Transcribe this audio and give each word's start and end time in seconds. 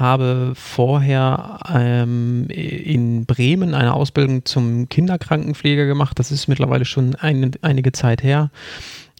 habe 0.00 0.52
vorher 0.54 1.60
ähm, 1.72 2.46
in 2.48 3.26
Bremen 3.26 3.74
eine 3.74 3.94
Ausbildung 3.94 4.44
zum 4.44 4.88
Kinderkrankenpfleger 4.88 5.86
gemacht. 5.86 6.18
Das 6.18 6.30
ist 6.30 6.48
mittlerweile 6.48 6.84
schon 6.84 7.14
ein, 7.14 7.52
einige 7.62 7.92
Zeit 7.92 8.22
her. 8.22 8.50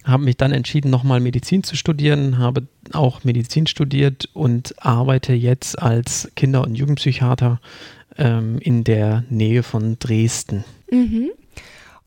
Habe 0.05 0.25
mich 0.25 0.37
dann 0.37 0.53
entschieden, 0.53 0.91
nochmal 0.91 1.21
Medizin 1.21 1.65
zu 1.65 1.77
studieren, 1.77 2.39
habe 2.39 2.69
auch 2.93 3.25
Medizin 3.25 3.67
studiert 3.67 4.29
und 4.35 4.75
arbeite 4.85 5.33
jetzt 5.33 5.81
als 5.83 6.31
Kinder- 6.36 6.63
und 6.63 6.77
Jugendpsychiater 6.77 7.61
ähm, 8.17 8.59
in 8.59 8.85
der 8.85 9.25
Nähe 9.31 9.63
von 9.63 9.98
Dresden. 9.98 10.65
Mhm. 10.91 11.31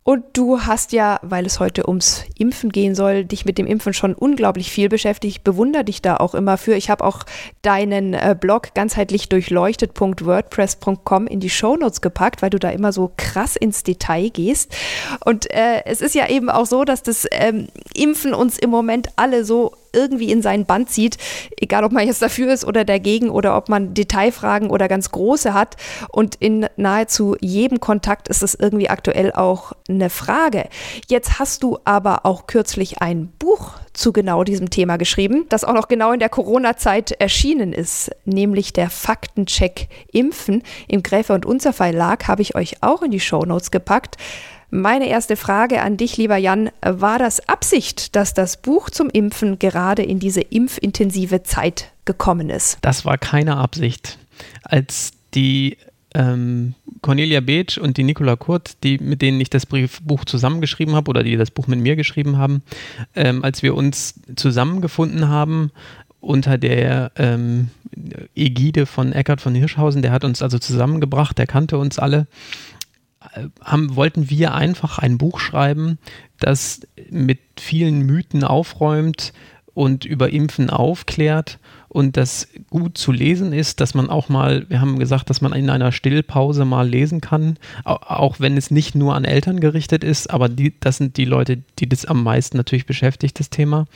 Und 0.09 0.25
du 0.34 0.62
hast 0.62 0.92
ja, 0.92 1.20
weil 1.22 1.46
es 1.46 1.59
heute 1.59 1.88
ums 1.88 2.24
Impfen 2.36 2.72
gehen 2.72 2.96
soll, 2.96 3.25
dich 3.25 3.46
mit 3.46 3.59
dem 3.59 3.68
Impfen 3.68 3.94
schon 3.94 4.16
unglaublich 4.16 4.72
viel 4.72 4.90
beschäftigt. 4.90 5.36
Ich 5.36 5.44
bewundere 5.44 5.84
dich 5.84 6.02
da 6.02 6.18
auch 6.18 6.34
immer 6.34 6.58
für. 6.58 6.74
Ich 6.74 6.90
habe 6.90 7.06
auch 7.06 7.25
deinen 7.62 8.16
äh, 8.16 8.36
Blog 8.36 8.74
ganzheitlich 8.74 9.30
durchleuchtet.wordpress.com 9.30 11.28
in 11.28 11.40
die 11.40 11.52
Shownotes 11.52 12.02
gepackt, 12.02 12.42
weil 12.42 12.50
du 12.50 12.58
da 12.58 12.72
immer 12.72 12.92
so 12.92 13.12
krass 13.18 13.56
ins 13.56 13.84
Detail 13.84 14.31
gehst. 14.31 14.75
Und 15.25 15.53
äh, 15.53 15.86
es 15.86 16.02
ist 16.02 16.16
ja 16.16 16.28
eben 16.28 16.50
auch 16.50 16.66
so, 16.66 16.86
dass 16.86 17.03
das 17.03 17.28
ähm, 17.30 17.68
Impfen 17.94 18.34
uns 18.34 18.58
im 18.58 18.72
Moment 18.72 19.09
alle 19.16 19.46
so 19.46 19.74
irgendwie 19.94 20.31
in 20.31 20.41
seinen 20.41 20.66
Band 20.66 20.89
zieht, 20.89 21.17
egal 21.57 21.83
ob 21.83 21.91
man 21.91 22.05
jetzt 22.05 22.22
dafür 22.22 22.51
ist 22.53 22.66
oder 22.66 22.85
dagegen 22.85 23.29
oder 23.29 23.55
ob 23.57 23.69
man 23.69 23.94
Detailfragen 23.94 24.69
oder 24.69 24.88
ganz 24.88 25.11
große 25.11 25.53
hat. 25.53 25.75
Und 26.11 26.35
in 26.35 26.67
nahezu 26.77 27.35
jedem 27.39 27.79
Kontakt 27.79 28.28
ist 28.28 28.44
es 28.44 28.55
irgendwie 28.55 28.89
aktuell 28.89 29.31
auch 29.31 29.73
eine 29.88 30.09
Frage. 30.09 30.69
Jetzt 31.07 31.39
hast 31.39 31.63
du 31.63 31.78
aber 31.85 32.25
auch 32.25 32.47
kürzlich 32.47 33.01
ein 33.01 33.28
Buch 33.39 33.73
zu 33.94 34.13
genau 34.13 34.44
diesem 34.44 34.69
Thema 34.69 34.97
geschrieben, 34.97 35.45
das 35.49 35.63
auch 35.63 35.73
noch 35.73 35.88
genau 35.88 36.13
in 36.13 36.19
der 36.19 36.29
Corona-Zeit 36.29 37.11
erschienen 37.11 37.73
ist, 37.73 38.11
nämlich 38.25 38.72
der 38.72 38.89
Faktencheck 38.89 39.89
Impfen 40.11 40.63
im 40.88 41.03
Gräfe 41.03 41.33
und 41.33 41.45
Unzer 41.45 41.73
Verlag, 41.73 42.28
habe 42.28 42.41
ich 42.41 42.55
euch 42.55 42.81
auch 42.81 43.01
in 43.01 43.11
die 43.11 43.19
Shownotes 43.19 43.72
gepackt. 43.72 44.17
Meine 44.72 45.09
erste 45.09 45.35
Frage 45.35 45.81
an 45.81 45.97
dich, 45.97 46.18
lieber 46.18 46.38
Jan, 46.38 46.69
war 46.81 47.18
das 47.18 47.47
Absicht, 47.50 48.16
dass 48.16 48.34
das 48.34 48.57
Buch 48.57 48.90
zum 48.90 49.09
Impfen 49.09 49.57
gerade 49.57 50.03
in 50.03 50.19
diese 50.19 50.41
impfintensive 50.41 51.41
Zeit 51.44 51.91
gekommen 52.06 52.50
ist? 52.50 52.78
Das 52.81 53.03
war 53.03 53.18
keine 53.18 53.58
Absicht. 53.58 54.19
Als 54.63 55.12
die 55.34 55.78
ähm, 56.13 56.75
Cornelia 57.02 57.40
Beetsch 57.40 57.78
und 57.78 57.97
die 57.97 58.03
Nicola 58.03 58.35
Kurt, 58.35 58.84
die, 58.84 59.00
mit 59.00 59.22
denen 59.22 59.41
ich 59.41 59.50
das 59.50 59.66
Buch 59.66 60.25
zusammengeschrieben 60.25 60.96
habe 60.96 61.09
oder 61.09 61.24
die 61.24 61.35
das 61.35 61.52
Buch 61.52 61.68
mit 61.68 61.79
mir 61.79 61.96
geschrieben 61.96 62.38
haben, 62.38 62.62
ähm, 63.16 63.44
als 63.44 63.63
wir 63.63 63.75
uns 63.75 64.16
zusammengefunden 64.35 65.29
haben 65.29 65.72
unter 66.19 66.58
der 66.58 67.12
ähm, 67.16 67.69
Ägide 68.35 68.85
von 68.85 69.13
Eckhard 69.13 69.41
von 69.41 69.56
Hirschhausen, 69.56 70.02
der 70.02 70.12
hat 70.12 70.24
uns 70.24 70.41
also 70.41 70.59
zusammengebracht, 70.59 71.38
der 71.38 71.47
kannte 71.47 71.78
uns 71.78 71.97
alle 71.97 72.28
haben, 73.63 73.96
wollten 73.96 74.30
wir 74.30 74.53
einfach 74.53 75.00
ein 75.00 75.18
Buch 75.18 75.40
schreiben, 75.40 75.97
das 76.40 76.81
mit 77.09 77.40
vielen 77.59 78.06
Mythen 78.06 78.44
aufräumt 78.44 79.34
und 79.74 80.06
über 80.06 80.31
Impfen 80.31 80.69
aufklärt 80.69 81.59
und 81.90 82.18
das 82.18 82.47
gut 82.69 82.97
zu 82.97 83.12
lesen 83.12 83.52
ist, 83.52 83.81
dass 83.81 83.94
man 83.94 84.09
auch 84.09 84.29
mal, 84.29 84.66
wir 84.69 84.79
haben 84.79 85.00
gesagt, 85.00 85.29
dass 85.29 85.41
man 85.41 85.53
in 85.53 85.69
einer 85.69 85.91
Stillpause 85.91 86.66
mal 86.66 86.88
lesen 86.88 87.19
kann, 87.19 87.58
auch 87.84 88.40
wenn 88.40 88.58
es 88.58 88.72
nicht 88.72 88.96
nur 88.96 89.16
an 89.16 89.25
Eltern 89.25 89.59
gerichtet 89.59 90.03
ist, 90.03 90.29
aber 90.29 90.50
die, 90.50 90.79
das 90.79 90.97
sind 90.97 91.18
die 91.18 91.25
Leute, 91.25 91.62
die 91.79 91.90
das 91.90 92.06
am 92.06 92.24
meisten 92.24 92.58
natürlich 92.58 92.85
beschäftigt, 92.85 93.40
das 93.40 93.50
Thema. 93.50 93.88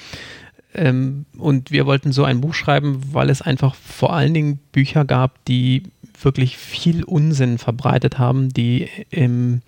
Ähm, 0.74 1.26
und 1.38 1.72
wir 1.72 1.86
wollten 1.86 2.12
so 2.12 2.24
ein 2.24 2.42
Buch 2.42 2.56
schreiben, 2.56 3.02
weil 3.12 3.30
es 3.30 3.42
einfach 3.42 3.76
vor 3.76 4.14
allen 4.14 4.34
Dingen 4.34 4.60
Bücher 4.72 5.06
gab, 5.06 5.46
die 5.46 5.84
wirklich 6.24 6.58
viel 6.58 7.04
Unsinn 7.04 7.58
verbreitet 7.58 8.20
haben, 8.20 8.50
die, 8.50 8.90
im, 9.10 9.62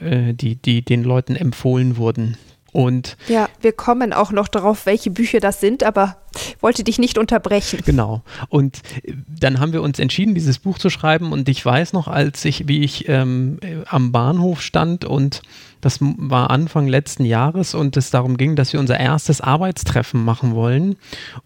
äh, 0.00 0.34
die, 0.34 0.56
die 0.56 0.82
den 0.82 1.04
Leuten 1.04 1.36
empfohlen 1.36 1.96
wurden. 1.96 2.36
Und 2.74 3.16
ja, 3.28 3.48
wir 3.60 3.70
kommen 3.70 4.12
auch 4.12 4.32
noch 4.32 4.48
darauf, 4.48 4.84
welche 4.84 5.08
Bücher 5.08 5.38
das 5.38 5.60
sind, 5.60 5.84
aber 5.84 6.16
wollte 6.60 6.82
dich 6.82 6.98
nicht 6.98 7.18
unterbrechen. 7.18 7.78
Genau. 7.86 8.22
Und 8.48 8.82
äh, 9.04 9.12
dann 9.28 9.60
haben 9.60 9.72
wir 9.72 9.80
uns 9.80 10.00
entschieden, 10.00 10.34
dieses 10.34 10.58
Buch 10.58 10.78
zu 10.78 10.90
schreiben. 10.90 11.30
Und 11.30 11.48
ich 11.48 11.64
weiß 11.64 11.92
noch, 11.92 12.08
als 12.08 12.44
ich, 12.44 12.66
wie 12.66 12.82
ich 12.82 13.08
ähm, 13.08 13.60
am 13.86 14.10
Bahnhof 14.10 14.60
stand 14.60 15.04
und 15.04 15.42
das 15.80 15.98
war 16.00 16.50
Anfang 16.50 16.88
letzten 16.88 17.24
Jahres 17.24 17.74
und 17.74 17.96
es 17.96 18.10
darum 18.10 18.38
ging, 18.38 18.56
dass 18.56 18.72
wir 18.72 18.80
unser 18.80 18.98
erstes 18.98 19.40
Arbeitstreffen 19.40 20.24
machen 20.24 20.56
wollen 20.56 20.96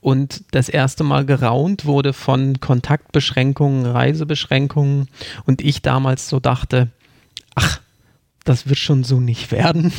und 0.01 0.45
das 0.53 0.71
erste 0.71 1.05
Mal 1.05 1.27
geraunt 1.27 1.85
wurde 1.85 2.15
von 2.15 2.59
Kontaktbeschränkungen, 2.59 3.85
Reisebeschränkungen 3.85 5.09
und 5.45 5.61
ich 5.61 5.83
damals 5.83 6.31
so 6.31 6.41
dachte, 6.41 6.89
ach, 7.55 7.81
das 8.45 8.67
wird 8.67 8.79
schon 8.79 9.05
so 9.05 9.21
nicht 9.21 9.53
werden 9.53 9.93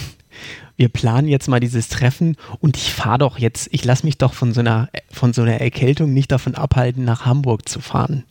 wir 0.79 0.87
planen 0.87 1.27
jetzt 1.27 1.49
mal 1.49 1.59
dieses 1.59 1.89
Treffen 1.89 2.37
und 2.61 2.77
ich 2.77 2.93
fahre 2.93 3.17
doch 3.17 3.37
jetzt, 3.37 3.67
ich 3.73 3.83
lasse 3.83 4.05
mich 4.05 4.17
doch 4.17 4.31
von 4.31 4.53
so, 4.53 4.61
einer, 4.61 4.87
von 5.11 5.33
so 5.33 5.41
einer 5.41 5.59
Erkältung 5.59 6.13
nicht 6.13 6.31
davon 6.31 6.55
abhalten, 6.55 7.03
nach 7.03 7.25
Hamburg 7.25 7.67
zu 7.67 7.81
fahren. 7.81 8.23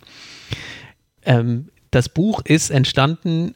Ähm, 1.27 1.69
das 1.91 2.09
Buch 2.09 2.41
ist 2.43 2.71
entstanden, 2.71 3.55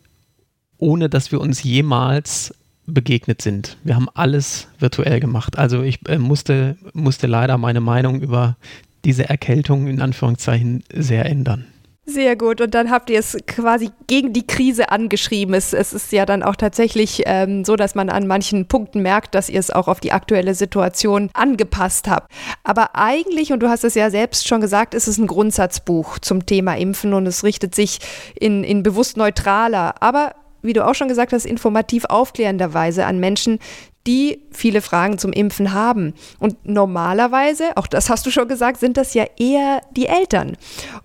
ohne 0.76 1.08
dass 1.08 1.32
wir 1.32 1.40
uns 1.40 1.62
jemals 1.62 2.52
begegnet 2.84 3.40
sind. 3.40 3.78
Wir 3.82 3.94
haben 3.94 4.10
alles 4.12 4.68
virtuell 4.78 5.20
gemacht. 5.20 5.56
Also 5.56 5.82
ich 5.82 6.06
äh, 6.06 6.18
musste, 6.18 6.76
musste 6.92 7.26
leider 7.26 7.56
meine 7.56 7.80
Meinung 7.80 8.20
über 8.20 8.58
diese 9.06 9.26
Erkältung 9.26 9.86
in 9.86 10.02
Anführungszeichen 10.02 10.84
sehr 10.92 11.24
ändern. 11.24 11.64
Sehr 12.04 12.34
gut. 12.34 12.60
Und 12.60 12.74
dann 12.74 12.90
habt 12.90 13.10
ihr 13.10 13.20
es 13.20 13.36
quasi 13.46 13.90
gegen 14.08 14.32
die 14.32 14.44
Krise 14.44 14.90
angeschrieben. 14.90 15.54
Es, 15.54 15.72
es 15.72 15.92
ist 15.92 16.10
ja 16.10 16.26
dann 16.26 16.42
auch 16.42 16.56
tatsächlich 16.56 17.22
ähm, 17.26 17.64
so, 17.64 17.76
dass 17.76 17.94
man 17.94 18.10
an 18.10 18.26
manchen 18.26 18.66
Punkten 18.66 19.02
merkt, 19.02 19.36
dass 19.36 19.48
ihr 19.48 19.60
es 19.60 19.70
auch 19.70 19.86
auf 19.86 20.00
die 20.00 20.10
aktuelle 20.10 20.56
Situation 20.56 21.30
angepasst 21.32 22.08
habt. 22.08 22.32
Aber 22.64 22.96
eigentlich, 22.96 23.52
und 23.52 23.60
du 23.60 23.68
hast 23.68 23.84
es 23.84 23.94
ja 23.94 24.10
selbst 24.10 24.48
schon 24.48 24.60
gesagt, 24.60 24.94
ist 24.94 25.06
es 25.06 25.16
ein 25.16 25.28
Grundsatzbuch 25.28 26.18
zum 26.18 26.44
Thema 26.44 26.76
Impfen 26.76 27.14
und 27.14 27.24
es 27.26 27.44
richtet 27.44 27.76
sich 27.76 28.00
in, 28.34 28.64
in 28.64 28.82
bewusst 28.82 29.16
neutraler, 29.16 29.94
aber 30.02 30.34
wie 30.62 30.72
du 30.72 30.86
auch 30.86 30.94
schon 30.94 31.08
gesagt 31.08 31.32
hast, 31.32 31.44
informativ 31.44 32.04
aufklärender 32.06 32.72
Weise 32.74 33.06
an 33.06 33.18
Menschen, 33.18 33.58
die 34.06 34.42
viele 34.50 34.82
Fragen 34.82 35.18
zum 35.18 35.32
Impfen 35.32 35.72
haben. 35.72 36.14
Und 36.38 36.66
normalerweise, 36.66 37.76
auch 37.76 37.86
das 37.86 38.10
hast 38.10 38.26
du 38.26 38.30
schon 38.30 38.48
gesagt, 38.48 38.80
sind 38.80 38.96
das 38.96 39.14
ja 39.14 39.24
eher 39.38 39.80
die 39.96 40.06
Eltern. 40.06 40.56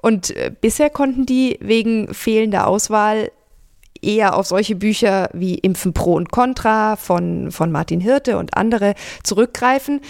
Und 0.01 0.35
äh, 0.35 0.51
bisher 0.59 0.89
konnten 0.89 1.25
die 1.25 1.57
wegen 1.61 2.13
fehlender 2.13 2.67
Auswahl 2.67 3.31
eher 4.01 4.35
auf 4.35 4.47
solche 4.47 4.75
Bücher 4.75 5.29
wie 5.33 5.55
Impfen 5.55 5.93
Pro 5.93 6.13
und 6.13 6.31
Contra 6.31 6.95
von, 6.95 7.51
von 7.51 7.71
Martin 7.71 7.99
Hirte 7.99 8.37
und 8.37 8.55
andere 8.55 8.93
zurückgreifen 9.23 10.01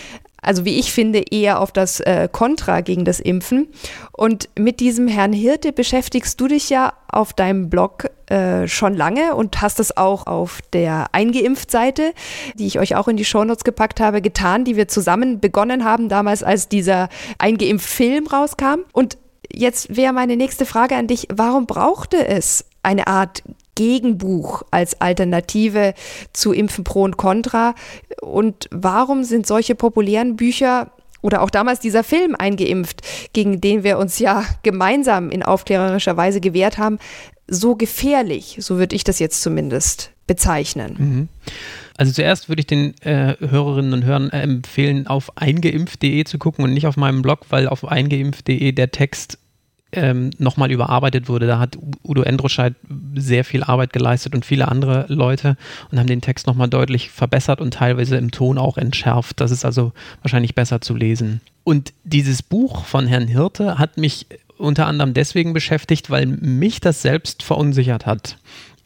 also 0.42 0.66
wie 0.66 0.80
ich 0.80 0.92
finde, 0.92 1.24
eher 1.32 1.60
auf 1.60 1.72
das 1.72 2.00
äh, 2.00 2.30
Kontra 2.32 2.82
gegen 2.82 3.06
das 3.06 3.20
Impfen. 3.20 3.68
Und 4.12 4.50
mit 4.58 4.80
diesem 4.80 5.08
Herrn 5.08 5.34
Hirte 5.34 5.72
beschäftigst 5.72 6.40
du 6.40 6.48
dich 6.48 6.70
ja 6.70 6.94
auf 7.08 7.34
deinem 7.34 7.70
Blog 7.70 8.10
äh, 8.28 8.68
schon 8.68 8.94
lange 8.94 9.36
und 9.36 9.62
hast 9.62 9.80
es 9.80 9.96
auch 9.98 10.28
auf 10.28 10.60
der 10.74 11.08
Eingeimpft-Seite, 11.14 12.14
die 12.56 12.68
ich 12.68 12.80
euch 12.80 12.96
auch 12.96 13.08
in 13.08 13.18
die 13.18 13.26
Shownotes 13.26 13.64
gepackt 13.64 14.00
habe, 14.00 14.22
getan, 14.22 14.66
die 14.66 14.76
wir 14.76 14.88
zusammen 14.88 15.40
begonnen 15.40 15.84
haben, 15.84 16.10
damals 16.10 16.44
als 16.44 16.68
dieser 16.68 17.10
Eingeimpft-Film 17.40 18.28
rauskam. 18.28 18.82
Und 18.94 19.18
jetzt 19.52 19.96
wäre 19.96 20.14
meine 20.14 20.38
nächste 20.38 20.66
Frage 20.66 20.96
an 20.96 21.08
dich, 21.08 21.28
warum 21.34 21.66
brauchte 21.66 22.28
es 22.28 22.66
eine 22.84 23.08
Art 23.08 23.44
Gegenbuch 23.78 24.64
als 24.72 25.00
Alternative 25.00 25.94
zu 26.34 26.52
Impfen 26.52 26.84
Pro 26.84 27.04
und 27.04 27.16
Contra? 27.16 27.76
Und 28.22 28.68
warum 28.72 29.24
sind 29.24 29.46
solche 29.46 29.76
populären 29.76 30.36
Bücher 30.36 30.92
oder 31.22 31.44
auch 31.44 31.52
damals 31.52 31.80
dieser 31.80 32.04
Film 32.04 32.36
eingeimpft, 32.36 33.02
gegen 33.34 33.62
den 33.62 33.84
wir 33.84 34.00
uns 34.00 34.18
ja 34.18 34.44
gemeinsam 34.64 35.30
in 35.30 35.44
aufklärerischer 35.44 36.18
Weise 36.18 36.42
gewehrt 36.42 36.80
haben, 36.80 36.98
so 37.48 37.76
gefährlich? 37.76 38.58
So 38.60 38.80
würde 38.80 38.96
ich 38.96 39.04
das 39.04 39.20
jetzt 39.20 39.44
zumindest 39.44 40.12
bezeichnen. 40.26 40.96
Mhm. 40.98 41.30
Also 41.98 42.12
zuerst 42.14 42.50
würde 42.50 42.62
ich 42.62 42.68
den 42.68 43.00
äh, 43.02 43.36
Hörerinnen 43.40 43.94
und 43.94 44.06
Hörern 44.06 44.32
äh, 44.32 44.42
empfehlen, 44.42 45.06
auf 45.06 45.38
eingeimpft.de 45.38 46.24
zu 46.24 46.40
gucken 46.40 46.64
und 46.64 46.74
nicht 46.74 46.88
auf 46.88 46.98
meinem 46.98 47.22
Blog, 47.22 47.46
weil 47.50 47.68
auf 47.68 47.88
eingeimpft.de 47.88 48.72
der 48.72 48.92
Text 48.92 49.38
ähm, 49.92 50.32
nochmal 50.38 50.72
überarbeitet 50.72 51.30
wurde. 51.30 51.48
Da 51.48 51.60
hat 51.60 51.78
Udo 52.04 52.22
Endroscheid 52.22 52.74
sehr 53.16 53.44
viel 53.44 53.64
Arbeit 53.64 53.94
geleistet 53.94 54.36
und 54.36 54.46
viele 54.46 54.68
andere 54.68 55.06
Leute 55.08 55.58
und 55.92 56.00
haben 56.00 56.08
den 56.08 56.22
Text 56.22 56.48
nochmal 56.48 56.68
deutlich 56.68 57.10
verbessert 57.10 57.62
und 57.62 57.74
teilweise 57.74 58.18
im 58.18 58.32
Ton 58.32 58.58
auch 58.58 58.78
entschärft. 58.78 59.40
Das 59.40 59.52
ist 59.52 59.66
also 59.66 59.94
wahrscheinlich 60.22 60.56
besser 60.56 60.82
zu 60.82 60.96
lesen. 60.96 61.42
Und 61.64 61.94
dieses 62.04 62.44
Buch 62.44 62.86
von 62.86 63.08
Herrn 63.08 63.28
Hirte 63.28 63.78
hat 63.78 63.98
mich 63.98 64.26
unter 64.58 64.88
anderem 64.88 65.14
deswegen 65.14 65.54
beschäftigt, 65.54 66.10
weil 66.10 66.26
mich 66.26 66.80
das 66.80 67.02
selbst 67.02 67.44
verunsichert 67.44 68.06
hat. 68.06 68.38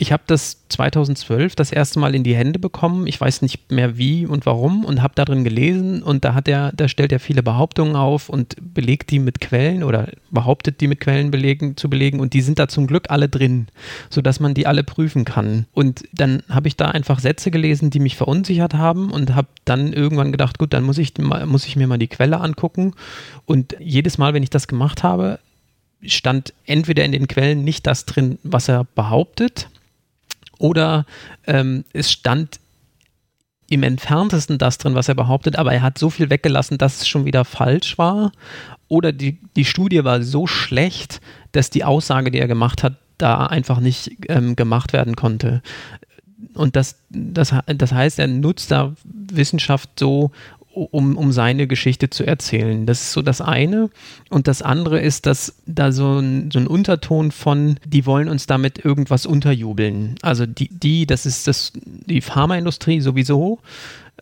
Ich 0.02 0.12
habe 0.12 0.24
das 0.26 0.68
2012 0.70 1.54
das 1.54 1.72
erste 1.72 2.00
Mal 2.00 2.16
in 2.16 2.24
die 2.24 2.36
Hände 2.36 2.58
bekommen. 2.58 3.06
Ich 3.06 3.22
weiß 3.22 3.44
nicht 3.44 3.72
mehr 3.72 4.00
wie 4.00 4.26
und 4.26 4.48
warum 4.48 4.84
und 4.84 5.04
habe 5.04 5.14
darin 5.14 5.44
gelesen 5.44 6.02
und 6.02 6.26
da 6.26 6.34
hat 6.34 6.48
er, 6.48 6.72
da 6.72 6.88
stellt 6.88 7.12
er 7.12 7.20
viele 7.20 7.44
Behauptungen 7.44 7.96
auf 7.96 8.28
und 8.28 8.56
belegt 8.60 9.12
die 9.12 9.20
mit 9.20 9.40
Quellen 9.42 9.84
oder 9.84 10.08
behauptet 10.32 10.82
die 10.82 10.88
mit 10.88 11.02
Quellen 11.02 11.30
belegen, 11.30 11.78
zu 11.78 11.88
belegen 11.88 12.20
und 12.20 12.34
die 12.34 12.42
sind 12.42 12.58
da 12.58 12.68
zum 12.68 12.88
Glück 12.88 13.12
alle 13.12 13.30
drin, 13.30 13.68
sodass 14.10 14.40
man 14.40 14.56
die 14.56 14.66
alle 14.66 14.84
prüfen 14.84 15.24
kann. 15.24 15.68
Und 15.72 16.04
dann 16.14 16.42
habe 16.50 16.68
ich 16.68 16.76
da 16.76 16.88
einfach 16.88 17.20
Sätze 17.20 17.52
gelesen, 17.52 17.92
die 17.92 18.00
mich 18.00 18.18
verunsichert 18.18 18.74
haben 18.74 19.12
und 19.12 19.36
habe 19.36 19.50
dann 19.66 19.94
irgendwann 19.94 20.32
gedacht, 20.32 20.58
gut, 20.58 20.74
dann 20.74 20.84
muss 20.84 20.98
ich, 20.98 21.14
muss 21.20 21.68
ich 21.68 21.76
mir 21.76 21.86
mal 21.86 22.00
die 22.00 22.08
Quelle 22.08 22.42
angucken. 22.42 22.96
Und 23.46 23.76
jedes 23.80 24.18
Mal, 24.18 24.34
wenn 24.34 24.42
ich 24.42 24.50
das 24.50 24.68
gemacht 24.68 25.04
habe, 25.04 25.38
stand 26.06 26.54
entweder 26.66 27.06
in 27.06 27.12
den 27.12 27.28
Quellen 27.28 27.64
nicht 27.64 27.88
das 27.88 28.06
drin, 28.06 28.40
was 28.44 28.68
er 28.68 28.86
behauptet, 28.96 29.70
oder 30.58 31.06
ähm, 31.48 31.86
es 31.94 32.12
stand 32.12 32.60
im 33.70 33.84
entferntesten 33.84 34.58
das 34.58 34.78
drin, 34.78 34.96
was 34.96 35.08
er 35.08 35.16
behauptet, 35.16 35.56
aber 35.56 35.74
er 35.74 35.82
hat 35.82 35.98
so 35.98 36.10
viel 36.10 36.30
weggelassen, 36.30 36.78
dass 36.78 37.02
es 37.02 37.08
schon 37.08 37.26
wieder 37.26 37.46
falsch 37.46 37.98
war. 37.98 38.32
Oder 38.90 39.14
die, 39.14 39.40
die 39.56 39.64
Studie 39.64 40.04
war 40.04 40.22
so 40.22 40.46
schlecht, 40.46 41.22
dass 41.54 41.70
die 41.70 41.86
Aussage, 41.86 42.32
die 42.32 42.40
er 42.40 42.50
gemacht 42.50 42.84
hat, 42.84 42.98
da 43.18 43.46
einfach 43.46 43.80
nicht 43.80 44.12
ähm, 44.28 44.58
gemacht 44.58 44.92
werden 44.92 45.16
konnte. 45.16 45.62
Und 46.54 46.76
das, 46.76 46.98
das, 47.10 47.56
das 47.66 47.94
heißt, 47.94 48.20
er 48.20 48.28
nutzt 48.28 48.72
da 48.72 48.94
Wissenschaft 49.04 49.90
so, 49.98 50.32
um, 50.74 51.18
um 51.18 51.32
seine 51.32 51.68
Geschichte 51.68 52.10
zu 52.10 52.26
erzählen. 52.26 52.86
Das 52.86 53.02
ist 53.02 53.12
so 53.12 53.22
das 53.22 53.42
eine. 53.42 53.90
Und 54.30 54.48
das 54.48 54.62
andere 54.62 55.00
ist, 55.00 55.26
dass 55.26 55.56
da 55.66 55.92
so 55.92 56.20
ein, 56.20 56.52
so 56.52 56.60
ein 56.60 56.68
Unterton 56.68 57.32
von, 57.32 57.78
die 57.86 58.06
wollen 58.06 58.30
uns 58.30 58.48
damit 58.48 58.84
irgendwas 58.84 59.26
unterjubeln. 59.26 60.16
Also 60.22 60.46
die, 60.46 60.70
die 60.70 61.06
das 61.06 61.26
ist 61.26 61.48
das, 61.48 61.74
die 61.76 62.22
Pharmaindustrie 62.22 63.02
sowieso, 63.02 63.60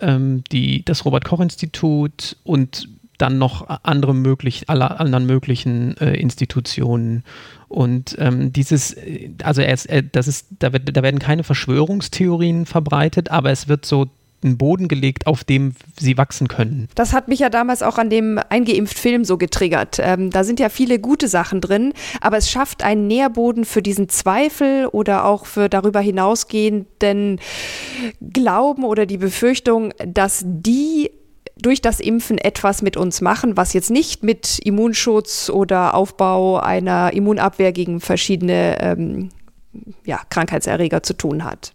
ähm, 0.01 0.43
die, 0.51 0.83
das 0.83 1.05
Robert-Koch-Institut 1.05 2.37
und 2.43 2.89
dann 3.19 3.37
noch 3.37 3.67
andere 3.83 4.15
möglich, 4.15 4.63
alle 4.67 4.99
anderen 4.99 5.25
möglichen 5.25 5.97
äh, 5.97 6.13
Institutionen. 6.15 7.23
Und 7.67 8.15
ähm, 8.17 8.51
dieses, 8.51 8.95
also 9.43 9.61
er 9.61 9.73
ist, 9.73 9.85
er, 9.85 10.01
das 10.01 10.27
ist, 10.27 10.47
da, 10.57 10.73
wird, 10.73 10.95
da 10.95 11.03
werden 11.03 11.19
keine 11.19 11.43
Verschwörungstheorien 11.43 12.65
verbreitet, 12.65 13.29
aber 13.29 13.51
es 13.51 13.67
wird 13.67 13.85
so 13.85 14.07
einen 14.43 14.57
Boden 14.57 14.87
gelegt, 14.87 15.27
auf 15.27 15.43
dem 15.43 15.73
sie 15.97 16.17
wachsen 16.17 16.47
können. 16.47 16.87
Das 16.95 17.13
hat 17.13 17.27
mich 17.27 17.39
ja 17.39 17.49
damals 17.49 17.83
auch 17.83 17.97
an 17.97 18.09
dem 18.09 18.39
eingeimpft 18.49 18.97
Film 18.97 19.25
so 19.25 19.37
getriggert. 19.37 19.97
Ähm, 19.99 20.29
da 20.29 20.43
sind 20.43 20.59
ja 20.59 20.69
viele 20.69 20.99
gute 20.99 21.27
Sachen 21.27 21.61
drin, 21.61 21.93
aber 22.21 22.37
es 22.37 22.49
schafft 22.49 22.83
einen 22.83 23.07
Nährboden 23.07 23.65
für 23.65 23.81
diesen 23.81 24.09
Zweifel 24.09 24.87
oder 24.87 25.25
auch 25.25 25.45
für 25.45 25.69
darüber 25.69 25.99
hinausgehenden 25.99 27.39
Glauben 28.21 28.83
oder 28.83 29.05
die 29.05 29.17
Befürchtung, 29.17 29.93
dass 30.05 30.43
die 30.45 31.11
durch 31.61 31.81
das 31.81 31.99
Impfen 31.99 32.37
etwas 32.37 32.81
mit 32.81 32.97
uns 32.97 33.21
machen, 33.21 33.57
was 33.57 33.73
jetzt 33.73 33.91
nicht 33.91 34.23
mit 34.23 34.59
Immunschutz 34.59 35.49
oder 35.49 35.93
Aufbau 35.93 36.57
einer 36.57 37.11
Immunabwehr 37.13 37.71
gegen 37.73 37.99
verschiedene 37.99 38.77
ähm, 38.81 39.29
ja, 40.05 40.21
Krankheitserreger 40.29 41.03
zu 41.03 41.13
tun 41.13 41.43
hat. 41.43 41.73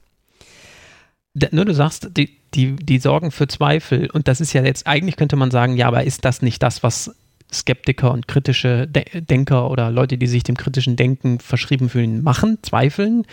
Nur 1.50 1.64
du 1.64 1.74
sagst, 1.74 2.08
die, 2.16 2.38
die, 2.54 2.76
die 2.76 2.98
sorgen 2.98 3.30
für 3.30 3.48
Zweifel. 3.48 4.10
Und 4.10 4.28
das 4.28 4.40
ist 4.40 4.52
ja 4.52 4.62
jetzt, 4.64 4.86
eigentlich 4.86 5.16
könnte 5.16 5.36
man 5.36 5.50
sagen, 5.50 5.76
ja, 5.76 5.88
aber 5.88 6.04
ist 6.04 6.24
das 6.24 6.42
nicht 6.42 6.62
das, 6.62 6.82
was 6.82 7.14
Skeptiker 7.52 8.12
und 8.12 8.26
kritische 8.26 8.86
De 8.88 9.20
Denker 9.20 9.70
oder 9.70 9.90
Leute, 9.90 10.18
die 10.18 10.26
sich 10.26 10.42
dem 10.42 10.56
kritischen 10.56 10.96
Denken 10.96 11.38
verschrieben 11.38 11.88
fühlen, 11.88 12.22
machen, 12.22 12.58
zweifeln? 12.62 13.24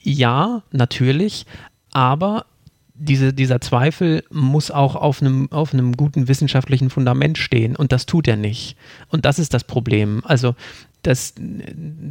Ja, 0.00 0.62
natürlich. 0.72 1.46
Aber 1.92 2.46
diese, 2.94 3.32
dieser 3.32 3.60
Zweifel 3.60 4.24
muss 4.30 4.70
auch 4.70 4.94
auf 4.94 5.22
einem, 5.22 5.50
auf 5.50 5.72
einem 5.72 5.96
guten 5.96 6.28
wissenschaftlichen 6.28 6.90
Fundament 6.90 7.38
stehen 7.38 7.74
und 7.74 7.92
das 7.92 8.06
tut 8.06 8.28
er 8.28 8.36
nicht. 8.36 8.76
Und 9.08 9.24
das 9.24 9.38
ist 9.38 9.54
das 9.54 9.64
Problem. 9.64 10.22
Also, 10.24 10.54
dass 11.02 11.34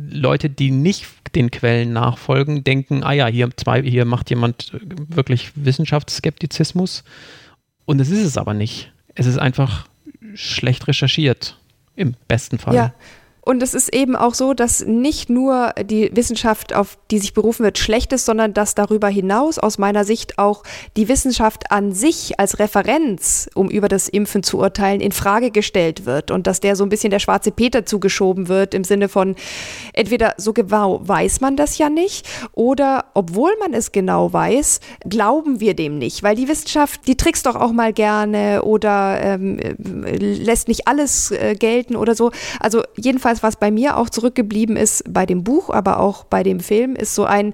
Leute, 0.10 0.50
die 0.50 0.72
nicht 0.72 1.08
den 1.36 1.52
Quellen 1.52 1.94
nachfolgen, 1.94 2.64
denken, 2.64 3.04
ah 3.04 3.14
ja, 3.14 3.28
hier, 3.28 3.50
zwei, 3.56 3.82
hier 3.84 4.06
macht 4.06 4.30
jemand 4.30 4.72
wirklich 4.82 5.52
Wissenschaftsskeptizismus. 5.56 7.04
Und 7.86 8.00
es 8.00 8.10
ist 8.10 8.26
es 8.26 8.38
aber 8.38 8.54
nicht. 8.54 8.92
Es 9.16 9.26
ist 9.26 9.38
einfach 9.38 9.88
schlecht 10.34 10.88
recherchiert, 10.88 11.58
im 11.96 12.16
besten 12.28 12.58
Fall. 12.58 12.76
Ja, 12.76 12.94
und 13.50 13.64
es 13.64 13.74
ist 13.74 13.92
eben 13.96 14.16
auch 14.16 14.36
so, 14.36 14.54
dass 14.54 14.86
nicht 14.86 15.32
nur 15.32 15.74
die 15.84 16.16
Wissenschaft, 16.16 16.76
auf 16.76 17.00
die 17.10 17.18
sich 17.18 17.34
berufen 17.34 17.64
wird, 17.64 17.80
schlecht 17.80 18.14
ist, 18.14 18.26
sondern 18.26 18.54
dass 18.54 18.76
darüber 18.76 19.08
hinaus 19.08 19.58
aus 19.58 19.80
meiner 19.80 20.04
Sicht 20.04 20.38
auch 20.38 20.62
die 20.96 21.08
Wissenschaft 21.08 21.72
an 21.72 21.92
sich 21.92 22.40
als 22.40 22.60
Referenz, 22.60 23.50
um 23.56 23.72
über 23.72 23.88
das 23.88 24.08
Impfen 24.08 24.44
zu 24.44 24.60
urteilen, 24.60 25.02
in 25.02 25.12
Frage 25.12 25.50
gestellt 25.50 26.06
wird 26.06 26.30
und 26.30 26.46
dass 26.46 26.60
der 26.60 26.76
so 26.76 26.84
ein 26.84 26.90
bisschen 26.90 27.10
der 27.10 27.18
schwarze 27.18 27.50
Peter 27.50 27.88
zugeschoben 27.88 28.50
wird 28.50 28.76
im 28.76 28.84
Sinne 28.84 29.10
von 29.10 29.36
entweder 29.94 30.36
so 30.38 30.54
genau 30.54 31.02
weiß 31.02 31.42
man 31.42 31.58
das 31.58 31.80
ja 31.80 31.90
nicht 31.90 32.28
oder 32.52 33.06
obwohl 33.16 33.54
man 33.60 33.74
es 33.74 33.92
genau 33.92 34.32
weiß, 34.32 34.80
glauben 35.10 35.60
wir 35.60 35.74
dem 35.74 35.98
nicht, 35.98 36.22
weil 36.22 36.36
die 36.36 36.48
Wissenschaft, 36.48 37.08
die 37.08 37.18
trickst 37.18 37.48
doch 37.48 37.56
auch 37.56 37.72
mal 37.72 37.94
gerne 37.94 38.62
oder 38.62 39.20
ähm, 39.24 39.60
lässt 39.80 40.68
nicht 40.68 40.88
alles 40.88 41.32
äh, 41.32 41.56
gelten 41.58 41.96
oder 41.96 42.14
so. 42.14 42.30
Also 42.60 42.84
jedenfalls 42.96 43.39
jedenfalls, 43.40 43.56
was 43.56 43.60
bei 43.60 43.72
mir 43.72 43.98
auch 43.98 44.10
zurückgeblieben 44.10 44.76
ist, 44.76 45.04
bei 45.10 45.26
dem 45.26 45.44
Buch, 45.44 45.70
aber 45.70 46.00
auch 46.00 46.26
bei 46.26 46.44
dem 46.44 46.60
Film, 46.60 46.96
ist 46.96 47.16
so 47.16 47.26
ein, 47.26 47.54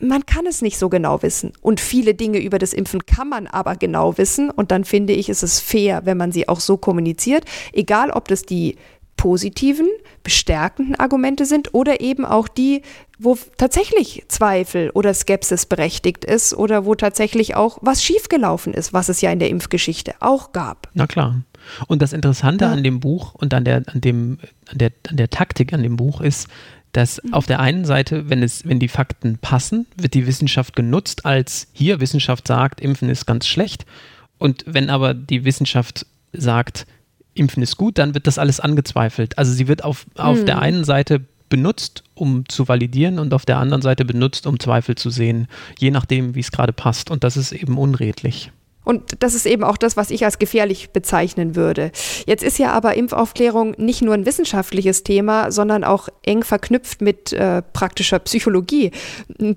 man 0.00 0.24
kann 0.26 0.46
es 0.46 0.62
nicht 0.62 0.78
so 0.78 0.88
genau 0.88 1.22
wissen. 1.22 1.52
Und 1.60 1.80
viele 1.80 2.14
Dinge 2.14 2.38
über 2.38 2.58
das 2.58 2.72
Impfen 2.72 3.04
kann 3.04 3.28
man 3.28 3.46
aber 3.46 3.74
genau 3.74 4.16
wissen. 4.16 4.50
Und 4.50 4.70
dann 4.70 4.84
finde 4.84 5.12
ich, 5.12 5.28
ist 5.28 5.42
es 5.42 5.60
fair, 5.60 6.02
wenn 6.04 6.16
man 6.16 6.30
sie 6.30 6.48
auch 6.48 6.60
so 6.60 6.76
kommuniziert. 6.76 7.44
Egal, 7.72 8.10
ob 8.10 8.28
das 8.28 8.42
die 8.42 8.76
positiven, 9.16 9.88
bestärkenden 10.22 10.94
Argumente 10.94 11.44
sind 11.44 11.74
oder 11.74 12.00
eben 12.00 12.24
auch 12.24 12.46
die, 12.46 12.82
wo 13.18 13.36
tatsächlich 13.56 14.22
Zweifel 14.28 14.90
oder 14.90 15.12
Skepsis 15.12 15.66
berechtigt 15.66 16.24
ist 16.24 16.54
oder 16.54 16.84
wo 16.84 16.94
tatsächlich 16.94 17.56
auch 17.56 17.78
was 17.82 18.04
schiefgelaufen 18.04 18.72
ist, 18.72 18.92
was 18.92 19.08
es 19.08 19.20
ja 19.20 19.32
in 19.32 19.40
der 19.40 19.50
Impfgeschichte 19.50 20.14
auch 20.20 20.52
gab. 20.52 20.88
Na 20.94 21.08
klar. 21.08 21.42
Und 21.86 22.02
das 22.02 22.12
Interessante 22.12 22.66
ja. 22.66 22.72
an 22.72 22.82
dem 22.82 23.00
Buch 23.00 23.34
und 23.34 23.52
an 23.54 23.64
der, 23.64 23.82
an 23.86 24.00
dem, 24.00 24.38
an 24.70 24.78
der, 24.78 24.92
an 25.08 25.16
der 25.16 25.30
Taktik 25.30 25.72
an 25.72 25.82
dem 25.82 25.96
Buch 25.96 26.20
ist, 26.20 26.48
dass 26.92 27.22
mhm. 27.22 27.34
auf 27.34 27.46
der 27.46 27.60
einen 27.60 27.84
Seite, 27.84 28.28
wenn 28.30 28.42
es, 28.42 28.66
wenn 28.66 28.78
die 28.78 28.88
Fakten 28.88 29.38
passen, 29.38 29.86
wird 29.96 30.14
die 30.14 30.26
Wissenschaft 30.26 30.74
genutzt 30.74 31.26
als 31.26 31.68
hier 31.72 32.00
Wissenschaft 32.00 32.48
sagt, 32.48 32.80
Impfen 32.80 33.08
ist 33.08 33.26
ganz 33.26 33.46
schlecht. 33.46 33.84
Und 34.38 34.64
wenn 34.66 34.90
aber 34.90 35.14
die 35.14 35.44
Wissenschaft 35.44 36.06
sagt, 36.32 36.86
Impfen 37.34 37.62
ist 37.62 37.76
gut, 37.76 37.98
dann 37.98 38.14
wird 38.14 38.26
das 38.26 38.38
alles 38.38 38.60
angezweifelt. 38.60 39.38
Also 39.38 39.52
sie 39.52 39.68
wird 39.68 39.84
auf, 39.84 40.06
auf 40.16 40.38
hm. 40.38 40.46
der 40.46 40.60
einen 40.60 40.84
Seite 40.84 41.20
benutzt, 41.48 42.04
um 42.14 42.48
zu 42.48 42.68
validieren 42.68 43.18
und 43.18 43.32
auf 43.32 43.46
der 43.46 43.58
anderen 43.58 43.82
Seite 43.82 44.04
benutzt, 44.04 44.46
um 44.46 44.60
Zweifel 44.60 44.96
zu 44.96 45.10
sehen, 45.10 45.48
je 45.78 45.90
nachdem, 45.90 46.34
wie 46.34 46.40
es 46.40 46.52
gerade 46.52 46.72
passt. 46.72 47.10
Und 47.10 47.24
das 47.24 47.36
ist 47.36 47.52
eben 47.52 47.78
unredlich. 47.78 48.50
Und 48.88 49.22
das 49.22 49.34
ist 49.34 49.44
eben 49.44 49.64
auch 49.64 49.76
das, 49.76 49.98
was 49.98 50.10
ich 50.10 50.24
als 50.24 50.38
gefährlich 50.38 50.92
bezeichnen 50.94 51.54
würde. 51.54 51.92
Jetzt 52.26 52.42
ist 52.42 52.58
ja 52.58 52.72
aber 52.72 52.94
Impfaufklärung 52.94 53.74
nicht 53.76 54.00
nur 54.00 54.14
ein 54.14 54.24
wissenschaftliches 54.24 55.02
Thema, 55.02 55.52
sondern 55.52 55.84
auch 55.84 56.08
eng 56.22 56.42
verknüpft 56.42 57.02
mit 57.02 57.34
äh, 57.34 57.60
praktischer 57.60 58.18
Psychologie. 58.18 58.92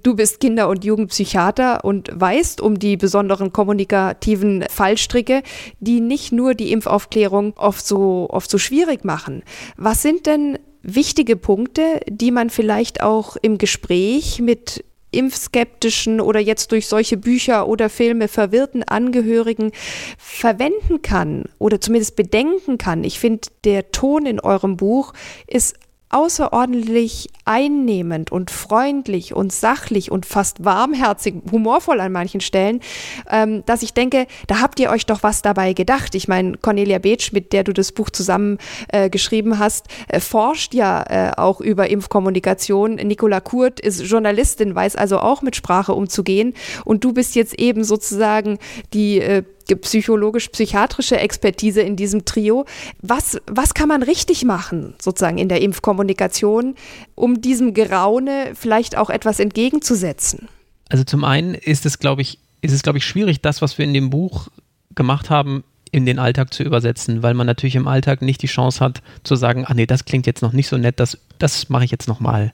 Du 0.03 0.17
bist 0.17 0.41
Kinder- 0.41 0.67
und 0.67 0.83
Jugendpsychiater 0.83 1.85
und 1.85 2.09
weißt 2.13 2.59
um 2.59 2.77
die 2.77 2.97
besonderen 2.97 3.53
kommunikativen 3.53 4.65
Fallstricke, 4.69 5.43
die 5.79 6.01
nicht 6.01 6.33
nur 6.33 6.53
die 6.53 6.73
Impfaufklärung 6.73 7.53
oft 7.55 7.88
so, 7.88 8.27
oft 8.29 8.51
so 8.51 8.57
schwierig 8.57 9.05
machen. 9.05 9.43
Was 9.77 10.01
sind 10.01 10.25
denn 10.25 10.59
wichtige 10.83 11.38
Punkte, 11.38 12.01
die 12.05 12.31
man 12.31 12.50
vielleicht 12.50 13.01
auch 13.01 13.38
im 13.41 13.57
Gespräch 13.57 14.41
mit 14.41 14.83
impfskeptischen 15.11 16.21
oder 16.21 16.39
jetzt 16.39 16.71
durch 16.71 16.87
solche 16.87 17.17
Bücher 17.17 17.67
oder 17.67 17.89
Filme 17.89 18.27
verwirrten 18.27 18.83
Angehörigen 18.83 19.71
verwenden 20.17 21.01
kann 21.01 21.45
oder 21.59 21.81
zumindest 21.81 22.15
bedenken 22.15 22.77
kann. 22.77 23.03
Ich 23.03 23.19
finde, 23.19 23.49
der 23.63 23.91
Ton 23.91 24.25
in 24.25 24.39
eurem 24.39 24.77
Buch 24.77 25.13
ist 25.47 25.75
außerordentlich 26.11 27.29
einnehmend 27.45 28.31
und 28.31 28.51
freundlich 28.51 29.35
und 29.35 29.51
sachlich 29.51 30.11
und 30.11 30.25
fast 30.25 30.63
warmherzig, 30.63 31.35
humorvoll 31.51 31.99
an 31.99 32.11
manchen 32.11 32.41
Stellen, 32.41 32.81
ähm, 33.29 33.63
dass 33.65 33.81
ich 33.83 33.93
denke, 33.93 34.27
da 34.47 34.59
habt 34.59 34.79
ihr 34.79 34.89
euch 34.89 35.05
doch 35.05 35.23
was 35.23 35.41
dabei 35.41 35.73
gedacht. 35.73 36.15
Ich 36.15 36.27
meine, 36.27 36.57
Cornelia 36.57 36.99
Beetsch, 36.99 37.31
mit 37.31 37.53
der 37.53 37.63
du 37.63 37.73
das 37.73 37.91
Buch 37.91 38.09
zusammen 38.09 38.57
äh, 38.89 39.09
geschrieben 39.09 39.59
hast, 39.59 39.87
äh, 40.07 40.19
forscht 40.19 40.73
ja 40.73 41.03
äh, 41.03 41.31
auch 41.37 41.61
über 41.61 41.89
Impfkommunikation. 41.89 42.95
Nicola 42.95 43.39
Kurt 43.39 43.79
ist 43.79 44.01
Journalistin, 44.01 44.75
weiß 44.75 44.95
also 44.95 45.19
auch 45.19 45.41
mit 45.41 45.55
Sprache 45.55 45.93
umzugehen. 45.93 46.53
Und 46.85 47.03
du 47.03 47.13
bist 47.13 47.35
jetzt 47.35 47.59
eben 47.59 47.83
sozusagen 47.83 48.59
die 48.93 49.19
äh, 49.19 49.43
psychologisch-psychiatrische 49.75 51.17
Expertise 51.17 51.81
in 51.81 51.95
diesem 51.95 52.25
Trio. 52.25 52.65
Was, 53.01 53.39
was 53.47 53.73
kann 53.73 53.87
man 53.87 54.03
richtig 54.03 54.45
machen, 54.45 54.95
sozusagen 55.01 55.37
in 55.37 55.49
der 55.49 55.61
Impfkommunikation, 55.61 56.75
um 57.15 57.41
diesem 57.41 57.73
Geraune 57.73 58.51
vielleicht 58.55 58.97
auch 58.97 59.09
etwas 59.09 59.39
entgegenzusetzen? 59.39 60.47
Also 60.89 61.03
zum 61.03 61.23
einen 61.23 61.53
ist 61.53 61.85
es, 61.85 61.99
glaube 61.99 62.21
ich, 62.21 62.39
ist 62.61 62.73
es, 62.73 62.83
glaube 62.83 62.97
ich, 62.97 63.05
schwierig, 63.05 63.41
das, 63.41 63.61
was 63.61 63.77
wir 63.77 63.85
in 63.85 63.93
dem 63.93 64.09
Buch 64.09 64.49
gemacht 64.93 65.29
haben, 65.29 65.63
in 65.91 66.05
den 66.05 66.19
Alltag 66.19 66.53
zu 66.53 66.63
übersetzen, 66.63 67.21
weil 67.21 67.33
man 67.33 67.47
natürlich 67.47 67.75
im 67.75 67.87
Alltag 67.87 68.21
nicht 68.21 68.41
die 68.41 68.47
Chance 68.47 68.79
hat 68.79 69.01
zu 69.23 69.35
sagen, 69.35 69.65
ach 69.67 69.73
nee, 69.73 69.85
das 69.85 70.05
klingt 70.05 70.25
jetzt 70.25 70.41
noch 70.41 70.53
nicht 70.53 70.67
so 70.67 70.77
nett, 70.77 70.99
das, 70.99 71.17
das 71.37 71.69
mache 71.69 71.85
ich 71.85 71.91
jetzt 71.91 72.07
nochmal. 72.07 72.53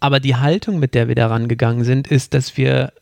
Aber 0.00 0.18
die 0.18 0.34
Haltung, 0.34 0.80
mit 0.80 0.94
der 0.94 1.06
wir 1.06 1.14
daran 1.14 1.46
gegangen 1.46 1.84
sind, 1.84 2.08
ist, 2.08 2.34
dass 2.34 2.56
wir 2.56 2.92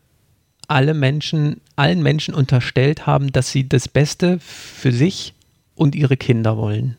alle 0.71 0.95
Menschen, 0.95 1.61
allen 1.77 2.03
Menschen 2.03 2.33
unterstellt 2.33 3.07
haben, 3.07 3.33
dass 3.33 3.51
sie 3.51 3.69
das 3.69 3.89
Beste 3.89 4.39
für 4.41 4.93
sich 4.93 5.35
und 5.75 5.95
ihre 5.95 6.17
Kinder 6.17 6.57
wollen. 6.57 6.97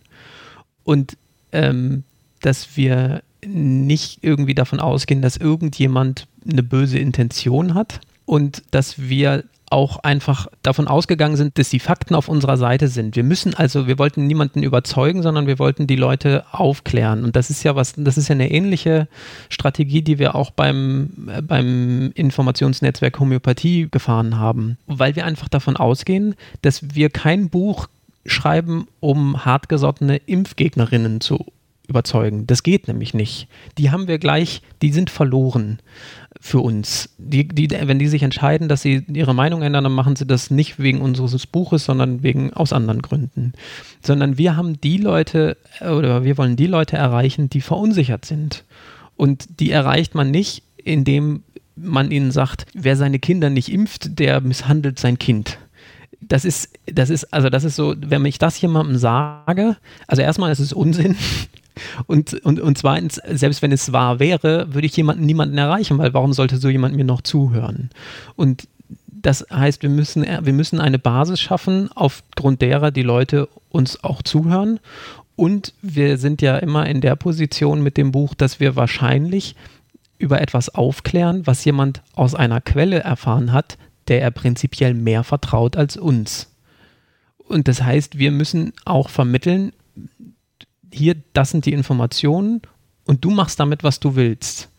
Und 0.83 1.17
ähm, 1.53 2.03
dass 2.41 2.75
wir 2.75 3.23
nicht 3.45 4.19
irgendwie 4.23 4.55
davon 4.55 4.79
ausgehen, 4.79 5.21
dass 5.21 5.37
irgendjemand 5.37 6.27
eine 6.49 6.63
böse 6.63 6.99
Intention 6.99 7.73
hat 7.73 8.01
und 8.25 8.63
dass 8.71 8.99
wir 8.99 9.45
auch 9.71 10.03
einfach 10.03 10.47
davon 10.63 10.87
ausgegangen 10.87 11.35
sind, 11.35 11.57
dass 11.57 11.69
die 11.69 11.79
Fakten 11.79 12.15
auf 12.15 12.27
unserer 12.27 12.57
Seite 12.57 12.87
sind. 12.87 13.15
Wir 13.15 13.23
müssen 13.23 13.53
also, 13.53 13.87
wir 13.87 13.97
wollten 13.97 14.27
niemanden 14.27 14.63
überzeugen, 14.63 15.23
sondern 15.23 15.47
wir 15.47 15.59
wollten 15.59 15.87
die 15.87 15.95
Leute 15.95 16.43
aufklären. 16.51 17.23
Und 17.23 17.35
das 17.35 17.49
ist 17.49 17.63
ja 17.63 17.75
was, 17.75 17.93
das 17.97 18.17
ist 18.17 18.27
ja 18.27 18.33
eine 18.33 18.51
ähnliche 18.51 19.07
Strategie, 19.49 20.01
die 20.01 20.19
wir 20.19 20.35
auch 20.35 20.51
beim, 20.51 21.29
äh, 21.33 21.41
beim 21.41 22.11
Informationsnetzwerk 22.15 23.19
Homöopathie 23.19 23.87
gefahren 23.89 24.37
haben. 24.37 24.77
Weil 24.87 25.15
wir 25.15 25.25
einfach 25.25 25.47
davon 25.47 25.77
ausgehen, 25.77 26.35
dass 26.61 26.93
wir 26.93 27.09
kein 27.09 27.49
Buch 27.49 27.87
schreiben, 28.25 28.87
um 28.99 29.45
hartgesottene 29.45 30.17
Impfgegnerinnen 30.17 31.21
zu 31.21 31.45
überzeugen. 31.91 32.48
Das 32.48 32.63
geht 32.63 32.88
nämlich 32.88 33.13
nicht. 33.13 33.48
Die 33.77 33.91
haben 33.91 34.07
wir 34.07 34.17
gleich, 34.17 34.62
die 34.81 34.91
sind 34.91 35.10
verloren 35.10 35.79
für 36.39 36.60
uns. 36.60 37.13
Die, 37.17 37.48
die, 37.48 37.69
wenn 37.69 38.00
die 38.00 38.07
sich 38.07 38.24
entscheiden, 38.24 38.67
dass 38.67 38.81
sie 38.81 39.05
ihre 39.13 39.36
Meinung 39.36 39.62
ändern, 39.62 39.83
dann 39.83 39.93
machen 39.93 40.15
sie 40.15 40.25
das 40.25 40.50
nicht 40.50 40.79
wegen 40.79 41.01
unseres 41.01 41.45
Buches, 41.45 41.86
sondern 41.86 42.24
wegen 42.24 42.53
aus 42.53 42.74
anderen 42.74 43.01
Gründen. 43.01 43.53
Sondern 44.01 44.38
wir 44.38 44.55
haben 44.55 44.81
die 44.81 44.98
Leute 44.98 45.57
oder 45.81 46.24
wir 46.24 46.38
wollen 46.38 46.55
die 46.55 46.67
Leute 46.67 46.98
erreichen, 46.98 47.50
die 47.50 47.62
verunsichert 47.62 48.25
sind. 48.25 48.63
Und 49.15 49.60
die 49.60 49.69
erreicht 49.69 50.15
man 50.15 50.31
nicht, 50.31 50.63
indem 50.77 51.43
man 51.75 52.10
ihnen 52.10 52.31
sagt, 52.31 52.65
wer 52.74 52.95
seine 52.95 53.19
Kinder 53.19 53.50
nicht 53.50 53.71
impft, 53.71 54.17
der 54.17 54.41
misshandelt 54.41 54.98
sein 54.98 55.19
Kind 55.19 55.60
das 56.21 56.45
ist, 56.45 56.69
das 56.86 57.10
ist, 57.10 57.33
also 57.33 57.50
das 57.50 57.63
ist 57.63 57.75
so, 57.75 57.95
wenn 57.98 58.24
ich 58.25 58.38
das 58.38 58.60
jemandem 58.62 58.98
sage, 58.98 59.75
also 60.07 60.21
erstmal 60.21 60.51
ist 60.51 60.60
es 60.60 60.71
Unsinn, 60.71 61.15
und, 62.07 62.33
und, 62.45 62.59
und 62.59 62.77
zweitens, 62.77 63.19
selbst 63.29 63.61
wenn 63.61 63.71
es 63.71 63.91
wahr 63.91 64.19
wäre, 64.19 64.73
würde 64.73 64.88
ich 64.88 64.95
jemanden, 64.95 65.25
niemanden 65.25 65.57
erreichen, 65.57 65.97
weil 65.97 66.13
warum 66.13 66.33
sollte 66.33 66.57
so 66.57 66.69
jemand 66.69 66.95
mir 66.95 67.05
noch 67.05 67.21
zuhören? 67.21 67.89
Und 68.35 68.67
das 69.07 69.45
heißt, 69.51 69.83
wir 69.83 69.89
müssen, 69.89 70.23
wir 70.23 70.53
müssen 70.53 70.79
eine 70.79 71.00
Basis 71.00 71.39
schaffen, 71.39 71.89
aufgrund 71.93 72.61
derer 72.61 72.91
die 72.91 73.03
Leute 73.03 73.47
uns 73.69 74.03
auch 74.03 74.21
zuhören. 74.21 74.79
Und 75.35 75.73
wir 75.81 76.17
sind 76.17 76.41
ja 76.41 76.57
immer 76.57 76.88
in 76.88 77.01
der 77.01 77.15
Position 77.15 77.81
mit 77.81 77.97
dem 77.97 78.11
Buch, 78.11 78.33
dass 78.33 78.59
wir 78.59 78.75
wahrscheinlich 78.75 79.55
über 80.17 80.41
etwas 80.41 80.69
aufklären, 80.69 81.47
was 81.47 81.65
jemand 81.65 82.01
aus 82.13 82.35
einer 82.35 82.61
Quelle 82.61 83.00
erfahren 83.00 83.51
hat, 83.51 83.77
der 84.07 84.21
er 84.21 84.31
prinzipiell 84.31 84.93
mehr 84.93 85.23
vertraut 85.23 85.75
als 85.75 85.97
uns. 85.97 86.47
Und 87.38 87.67
das 87.67 87.81
heißt, 87.81 88.17
wir 88.17 88.31
müssen 88.31 88.73
auch 88.85 89.09
vermitteln, 89.09 89.73
hier, 90.91 91.15
das 91.33 91.51
sind 91.51 91.65
die 91.65 91.74
Informationen 91.74 92.62
und 93.05 93.24
du 93.24 93.31
machst 93.31 93.60
damit, 93.60 93.83
was 93.83 94.00
du 94.00 94.15
willst. 94.15 94.69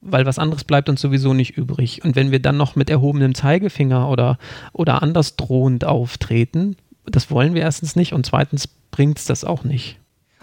Weil 0.00 0.26
was 0.26 0.38
anderes 0.38 0.64
bleibt 0.64 0.88
uns 0.88 1.00
sowieso 1.00 1.32
nicht 1.32 1.56
übrig. 1.56 2.04
Und 2.04 2.16
wenn 2.16 2.32
wir 2.32 2.40
dann 2.40 2.56
noch 2.56 2.74
mit 2.74 2.90
erhobenem 2.90 3.34
Zeigefinger 3.34 4.08
oder, 4.08 4.38
oder 4.72 5.02
anders 5.02 5.36
drohend 5.36 5.84
auftreten, 5.84 6.76
das 7.06 7.30
wollen 7.30 7.54
wir 7.54 7.62
erstens 7.62 7.94
nicht 7.94 8.12
und 8.12 8.26
zweitens 8.26 8.66
bringt 8.66 9.18
es 9.18 9.26
das 9.26 9.44
auch 9.44 9.64
nicht. 9.64 9.98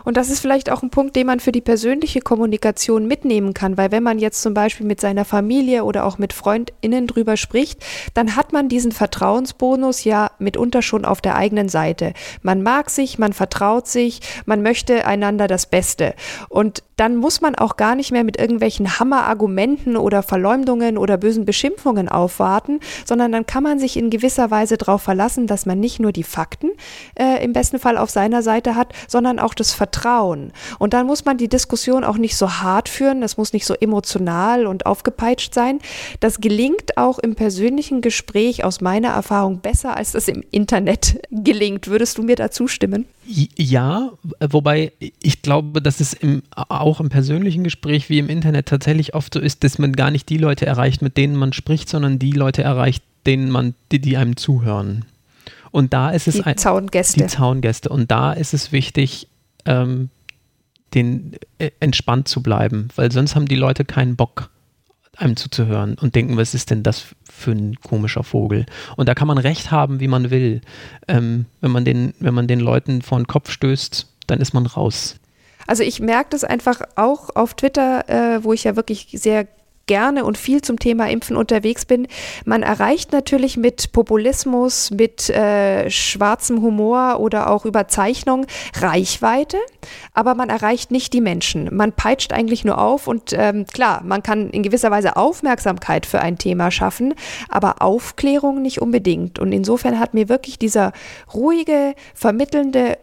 Und 0.10 0.18
das 0.18 0.32
ist 0.32 0.40
vielleicht 0.40 0.72
auch 0.72 0.82
ein 0.82 0.90
Punkt, 0.90 1.16
den 1.16 1.28
man 1.28 1.40
für 1.40 1.52
die 1.52 1.62
persönliche 1.62 2.20
Kommunikation 2.20 3.06
mitnehmen 3.06 3.54
kann, 3.54 3.78
weil 3.78 3.92
wenn 3.92 4.02
man 4.02 4.18
jetzt 4.18 4.42
zum 4.42 4.56
Beispiel 4.56 4.88
mit 4.88 5.00
seiner 5.00 5.24
Familie 5.24 5.84
oder 5.84 6.04
auch 6.04 6.18
mit 6.18 6.34
FreundInnen 6.34 7.06
drüber 7.06 7.38
spricht, 7.38 7.86
dann 8.16 8.36
hat 8.36 8.52
man 8.52 8.70
diesen 8.70 8.92
Vertrauensbonus 8.92 10.06
ja 10.06 10.32
mitunter 10.40 10.82
schon 10.82 11.06
auf 11.06 11.22
der 11.22 11.36
eigenen 11.36 11.70
Seite. 11.70 12.14
Man 12.42 12.64
mag 12.64 12.90
sich, 12.90 13.20
man 13.20 13.34
vertraut 13.34 13.86
sich, 13.86 14.22
man 14.48 14.64
möchte 14.64 15.06
einander 15.06 15.46
das 15.48 15.68
Beste. 15.68 16.16
Und 16.50 16.82
dann 17.00 17.16
muss 17.16 17.40
man 17.40 17.56
auch 17.56 17.78
gar 17.78 17.96
nicht 17.96 18.12
mehr 18.12 18.26
mit 18.26 18.38
irgendwelchen 18.38 19.00
Hammerargumenten 19.00 19.96
oder 19.96 20.22
Verleumdungen 20.22 20.98
oder 20.98 21.18
bösen 21.18 21.46
Beschimpfungen 21.46 22.10
aufwarten, 22.10 22.80
sondern 23.06 23.32
dann 23.32 23.46
kann 23.46 23.64
man 23.64 23.80
sich 23.80 23.96
in 23.96 24.10
gewisser 24.10 24.52
Weise 24.52 24.78
darauf 24.78 25.02
verlassen, 25.02 25.48
dass 25.48 25.66
man 25.66 25.80
nicht 25.80 26.00
nur 26.00 26.12
die 26.12 26.24
Fakten 26.24 26.72
äh, 27.16 27.44
im 27.44 27.54
besten 27.54 27.80
Fall 27.80 27.98
auf 27.98 28.10
seiner 28.10 28.44
Seite 28.44 28.76
hat, 28.76 28.94
sondern 29.08 29.40
auch 29.40 29.54
das 29.54 29.72
Vertrauen. 29.72 30.52
Und 30.78 30.94
dann 30.94 31.08
muss 31.08 31.24
man 31.24 31.38
die 31.38 31.48
Diskussion 31.48 32.04
auch 32.04 32.18
nicht 32.18 32.36
so 32.36 32.52
hart 32.60 32.90
führen, 32.90 33.22
das 33.22 33.38
muss 33.38 33.54
nicht 33.54 33.66
so 33.66 33.76
emotional 33.76 34.68
und 34.68 34.86
aufgepeitscht 34.86 35.54
sein. 35.54 35.80
Das 36.20 36.42
gelingt 36.42 36.98
auch 36.98 37.20
im 37.20 37.36
persönlichen 37.36 38.02
Gespräch 38.02 38.66
aus 38.66 38.82
meiner 38.82 39.10
Erfahrung 39.10 39.60
besser, 39.60 39.96
als 39.96 40.12
das 40.12 40.28
im 40.28 40.44
Internet 40.52 41.22
gelingt. 41.32 41.88
Würdest 41.88 42.18
du 42.18 42.24
mir 42.24 42.36
dazu 42.36 42.68
stimmen? 42.68 43.06
Ja, 43.26 44.12
wobei 44.40 44.92
ich 45.22 45.44
glaube, 45.44 45.84
dass 45.84 46.00
es 46.00 46.14
im, 46.14 46.42
auch 46.90 47.00
im 47.00 47.10
persönlichen 47.10 47.64
Gespräch 47.64 48.10
wie 48.10 48.20
im 48.20 48.30
Internet 48.30 48.68
tatsächlich 48.68 49.14
oft 49.14 49.34
so 49.34 49.40
ist, 49.40 49.64
dass 49.64 49.78
man 49.78 49.94
gar 49.94 50.12
nicht 50.12 50.28
die 50.30 50.38
Leute 50.38 50.66
erreicht, 50.66 51.02
mit 51.02 51.18
denen 51.18 51.36
man 51.36 51.54
spricht, 51.54 51.90
sondern 51.90 52.20
die 52.20 52.32
Leute 52.32 52.64
erreicht, 52.64 53.04
denen 53.26 53.50
man, 53.52 53.76
die, 53.92 54.00
die 54.00 54.18
einem 54.18 54.36
zuhören. 54.36 55.06
Und 55.72 55.94
da 55.94 56.10
ist 56.10 56.28
es 56.28 56.36
die 56.36 56.44
ein, 56.44 56.58
Zaungäste. 56.58 57.22
Die 57.22 57.28
Zaungäste. 57.28 57.90
Und 57.90 58.10
da 58.10 58.34
ist 58.34 58.54
es 58.54 58.72
wichtig, 58.72 59.28
ähm, 59.66 60.10
den 60.96 61.34
äh, 61.60 61.70
entspannt 61.80 62.28
zu 62.28 62.42
bleiben, 62.42 62.88
weil 62.96 63.12
sonst 63.12 63.36
haben 63.36 63.48
die 63.48 63.56
Leute 63.56 63.86
keinen 63.86 64.16
Bock 64.16 64.50
einem 65.16 65.36
zuzuhören 65.36 65.96
und 65.96 66.16
denken, 66.16 66.38
was 66.38 66.54
ist 66.54 66.72
denn 66.72 66.82
das 66.82 67.14
für 67.30 67.52
ein 67.52 67.76
komischer 67.82 68.24
Vogel? 68.24 68.66
Und 68.96 69.10
da 69.10 69.14
kann 69.14 69.28
man 69.28 69.38
recht 69.38 69.70
haben, 69.70 70.00
wie 70.00 70.08
man 70.08 70.32
will. 70.32 70.62
Ähm, 71.08 71.46
wenn, 71.62 71.72
man 71.72 71.86
den, 71.86 72.14
wenn 72.20 72.34
man 72.34 72.48
den 72.48 72.60
Leuten 72.60 73.02
vor 73.02 73.20
den 73.20 73.28
Kopf 73.28 73.52
stößt, 73.52 74.08
dann 74.28 74.40
ist 74.40 74.54
man 74.54 74.66
raus. 74.66 75.19
Also 75.70 75.84
ich 75.84 76.00
merke 76.00 76.32
das 76.32 76.44
einfach 76.44 76.82
auch 76.96 77.30
auf 77.36 77.54
Twitter, 77.54 78.10
äh, 78.10 78.44
wo 78.44 78.54
ich 78.54 78.64
ja 78.64 78.76
wirklich 78.76 79.10
sehr 79.14 79.46
gerne 79.86 80.26
und 80.26 80.36
viel 80.36 80.64
zum 80.64 80.80
Thema 80.80 81.08
Impfen 81.10 81.38
unterwegs 81.38 81.86
bin. 81.86 82.08
Man 82.44 82.64
erreicht 82.64 83.12
natürlich 83.12 83.56
mit 83.56 83.92
Populismus, 83.92 84.90
mit 84.90 85.30
äh, 85.30 85.88
schwarzem 85.92 86.64
Humor 86.64 87.20
oder 87.20 87.52
auch 87.52 87.66
Überzeichnung 87.66 88.48
Reichweite, 88.80 89.58
aber 90.16 90.34
man 90.34 90.50
erreicht 90.50 90.90
nicht 90.90 91.14
die 91.14 91.22
Menschen. 91.22 91.70
Man 91.72 91.92
peitscht 91.92 92.34
eigentlich 92.34 92.66
nur 92.66 92.80
auf 92.80 93.06
und 93.06 93.34
ähm, 93.34 93.68
klar, 93.72 94.02
man 94.04 94.24
kann 94.24 94.50
in 94.50 94.64
gewisser 94.64 94.90
Weise 94.90 95.18
Aufmerksamkeit 95.18 96.08
für 96.08 96.20
ein 96.20 96.40
Thema 96.40 96.72
schaffen, 96.72 97.14
aber 97.48 97.84
Aufklärung 97.84 98.64
nicht 98.64 98.82
unbedingt. 98.82 99.38
Und 99.38 99.52
insofern 99.52 100.00
hat 100.00 100.16
mir 100.16 100.30
wirklich 100.30 100.58
dieser 100.58 100.94
ruhige, 101.32 101.94
vermittelnde 102.16 102.98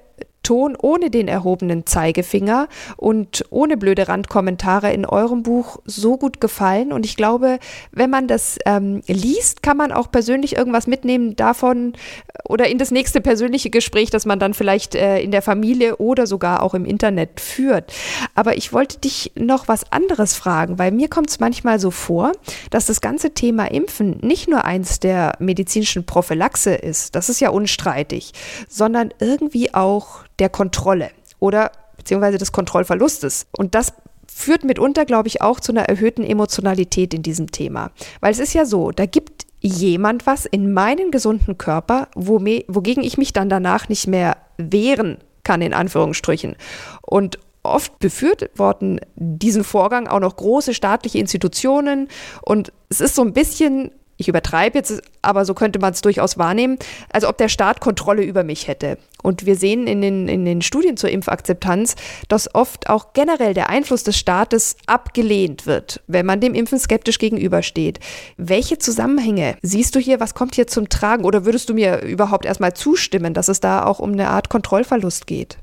Ton 0.46 0.76
ohne 0.80 1.10
den 1.10 1.26
erhobenen 1.26 1.86
Zeigefinger 1.86 2.68
und 2.96 3.44
ohne 3.50 3.76
blöde 3.76 4.06
Randkommentare 4.06 4.92
in 4.92 5.04
eurem 5.04 5.42
Buch 5.42 5.78
so 5.86 6.16
gut 6.16 6.40
gefallen. 6.40 6.92
Und 6.92 7.04
ich 7.04 7.16
glaube, 7.16 7.58
wenn 7.90 8.10
man 8.10 8.28
das 8.28 8.56
ähm, 8.64 9.02
liest, 9.08 9.64
kann 9.64 9.76
man 9.76 9.90
auch 9.90 10.08
persönlich 10.08 10.54
irgendwas 10.56 10.86
mitnehmen 10.86 11.34
davon 11.34 11.94
oder 12.48 12.68
in 12.68 12.78
das 12.78 12.92
nächste 12.92 13.20
persönliche 13.20 13.70
Gespräch, 13.70 14.10
das 14.10 14.24
man 14.24 14.38
dann 14.38 14.54
vielleicht 14.54 14.94
äh, 14.94 15.18
in 15.18 15.32
der 15.32 15.42
Familie 15.42 15.96
oder 15.96 16.28
sogar 16.28 16.62
auch 16.62 16.74
im 16.74 16.84
Internet 16.84 17.40
führt. 17.40 17.92
Aber 18.36 18.56
ich 18.56 18.72
wollte 18.72 18.98
dich 18.98 19.32
noch 19.34 19.66
was 19.66 19.90
anderes 19.90 20.36
fragen, 20.36 20.78
weil 20.78 20.92
mir 20.92 21.08
kommt 21.08 21.30
es 21.30 21.40
manchmal 21.40 21.80
so 21.80 21.90
vor, 21.90 22.30
dass 22.70 22.86
das 22.86 23.00
ganze 23.00 23.32
Thema 23.32 23.68
Impfen 23.68 24.20
nicht 24.22 24.48
nur 24.48 24.64
eins 24.64 25.00
der 25.00 25.32
medizinischen 25.40 26.06
Prophylaxe 26.06 26.72
ist, 26.72 27.16
das 27.16 27.28
ist 27.28 27.40
ja 27.40 27.50
unstreitig, 27.50 28.30
sondern 28.68 29.12
irgendwie 29.18 29.74
auch 29.74 30.20
der 30.38 30.48
Kontrolle 30.48 31.10
oder 31.38 31.72
beziehungsweise 31.96 32.38
des 32.38 32.52
Kontrollverlustes. 32.52 33.46
Und 33.56 33.74
das 33.74 33.92
führt 34.32 34.64
mitunter, 34.64 35.04
glaube 35.04 35.28
ich, 35.28 35.40
auch 35.40 35.60
zu 35.60 35.72
einer 35.72 35.84
erhöhten 35.84 36.22
Emotionalität 36.22 37.14
in 37.14 37.22
diesem 37.22 37.50
Thema. 37.50 37.90
Weil 38.20 38.32
es 38.32 38.38
ist 38.38 38.54
ja 38.54 38.64
so, 38.66 38.90
da 38.90 39.06
gibt 39.06 39.46
jemand 39.60 40.26
was 40.26 40.44
in 40.44 40.72
meinen 40.72 41.10
gesunden 41.10 41.58
Körper, 41.58 42.08
wogegen 42.14 43.02
ich 43.02 43.18
mich 43.18 43.32
dann 43.32 43.48
danach 43.48 43.88
nicht 43.88 44.06
mehr 44.06 44.36
wehren 44.58 45.18
kann, 45.42 45.62
in 45.62 45.72
Anführungsstrichen. 45.72 46.56
Und 47.02 47.38
oft 47.62 47.98
befürworten 47.98 49.00
diesen 49.16 49.64
Vorgang 49.64 50.06
auch 50.06 50.20
noch 50.20 50.36
große 50.36 50.74
staatliche 50.74 51.18
Institutionen. 51.18 52.08
Und 52.42 52.72
es 52.88 53.00
ist 53.00 53.14
so 53.14 53.22
ein 53.22 53.32
bisschen 53.32 53.90
ich 54.16 54.28
übertreibe 54.28 54.78
jetzt, 54.78 55.02
aber 55.22 55.44
so 55.44 55.54
könnte 55.54 55.78
man 55.78 55.92
es 55.92 56.00
durchaus 56.00 56.38
wahrnehmen, 56.38 56.78
als 57.10 57.24
ob 57.24 57.36
der 57.36 57.48
Staat 57.48 57.80
Kontrolle 57.80 58.22
über 58.22 58.44
mich 58.44 58.66
hätte. 58.66 58.98
Und 59.22 59.44
wir 59.44 59.56
sehen 59.56 59.86
in 59.86 60.00
den, 60.00 60.28
in 60.28 60.44
den 60.44 60.62
Studien 60.62 60.96
zur 60.96 61.10
Impfakzeptanz, 61.10 61.96
dass 62.28 62.54
oft 62.54 62.88
auch 62.88 63.12
generell 63.12 63.54
der 63.54 63.68
Einfluss 63.68 64.04
des 64.04 64.16
Staates 64.16 64.76
abgelehnt 64.86 65.66
wird, 65.66 66.00
wenn 66.06 66.24
man 66.24 66.40
dem 66.40 66.54
Impfen 66.54 66.78
skeptisch 66.78 67.18
gegenübersteht. 67.18 68.00
Welche 68.36 68.78
Zusammenhänge 68.78 69.56
siehst 69.62 69.94
du 69.94 69.98
hier? 69.98 70.20
Was 70.20 70.34
kommt 70.34 70.54
hier 70.54 70.66
zum 70.66 70.88
Tragen? 70.88 71.24
Oder 71.24 71.44
würdest 71.44 71.68
du 71.68 71.74
mir 71.74 72.02
überhaupt 72.02 72.46
erstmal 72.46 72.74
zustimmen, 72.74 73.34
dass 73.34 73.48
es 73.48 73.60
da 73.60 73.84
auch 73.84 73.98
um 73.98 74.12
eine 74.12 74.28
Art 74.28 74.48
Kontrollverlust 74.48 75.26
geht? 75.26 75.58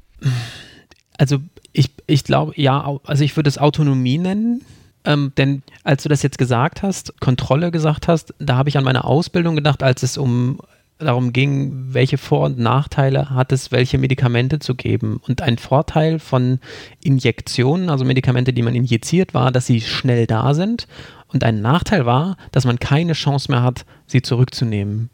Also 1.17 1.38
ich, 1.72 1.91
ich 2.05 2.24
glaube, 2.24 2.53
ja, 2.55 2.98
also 3.05 3.24
ich 3.24 3.36
würde 3.36 3.50
es 3.50 3.57
Autonomie 3.57 4.17
nennen 4.17 4.63
ähm, 5.05 5.33
denn 5.38 5.63
als 5.83 6.03
du 6.03 6.10
das 6.10 6.24
jetzt 6.24 6.38
gesagt 6.38 6.81
hast, 6.81 7.19
Kontrolle 7.19 7.72
gesagt 7.72 8.07
hast, 8.07 8.33
da 8.39 8.55
habe 8.55 8.69
ich 8.69 8.77
an 8.77 8.83
meine 8.83 9.03
Ausbildung 9.03 9.55
gedacht, 9.55 9.83
als 9.83 10.03
es 10.03 10.17
um 10.17 10.60
darum 11.00 11.33
ging, 11.33 11.93
welche 11.93 12.17
Vor- 12.17 12.45
und 12.45 12.60
Nachteile 12.60 13.29
hat 13.29 13.51
es, 13.51 13.72
welche 13.72 13.98
Medikamente 13.98 14.59
zu 14.59 14.75
geben. 14.75 15.20
Und 15.27 15.42
ein 15.42 15.57
Vorteil 15.57 16.20
von 16.20 16.59
Injektionen, 17.03 17.89
also 17.89 18.05
Medikamente, 18.05 18.53
die 18.53 18.61
man 18.61 18.75
injiziert, 18.75 19.33
war, 19.33 19.51
dass 19.51 19.66
sie 19.66 19.81
schnell 19.81 20.27
da 20.27 20.53
sind. 20.53 20.87
Und 21.27 21.44
ein 21.44 21.61
Nachteil 21.61 22.05
war, 22.05 22.37
dass 22.51 22.66
man 22.66 22.79
keine 22.79 23.13
Chance 23.13 23.51
mehr 23.51 23.63
hat, 23.63 23.85
sie 24.05 24.22
zurückzunehmen. 24.22 25.09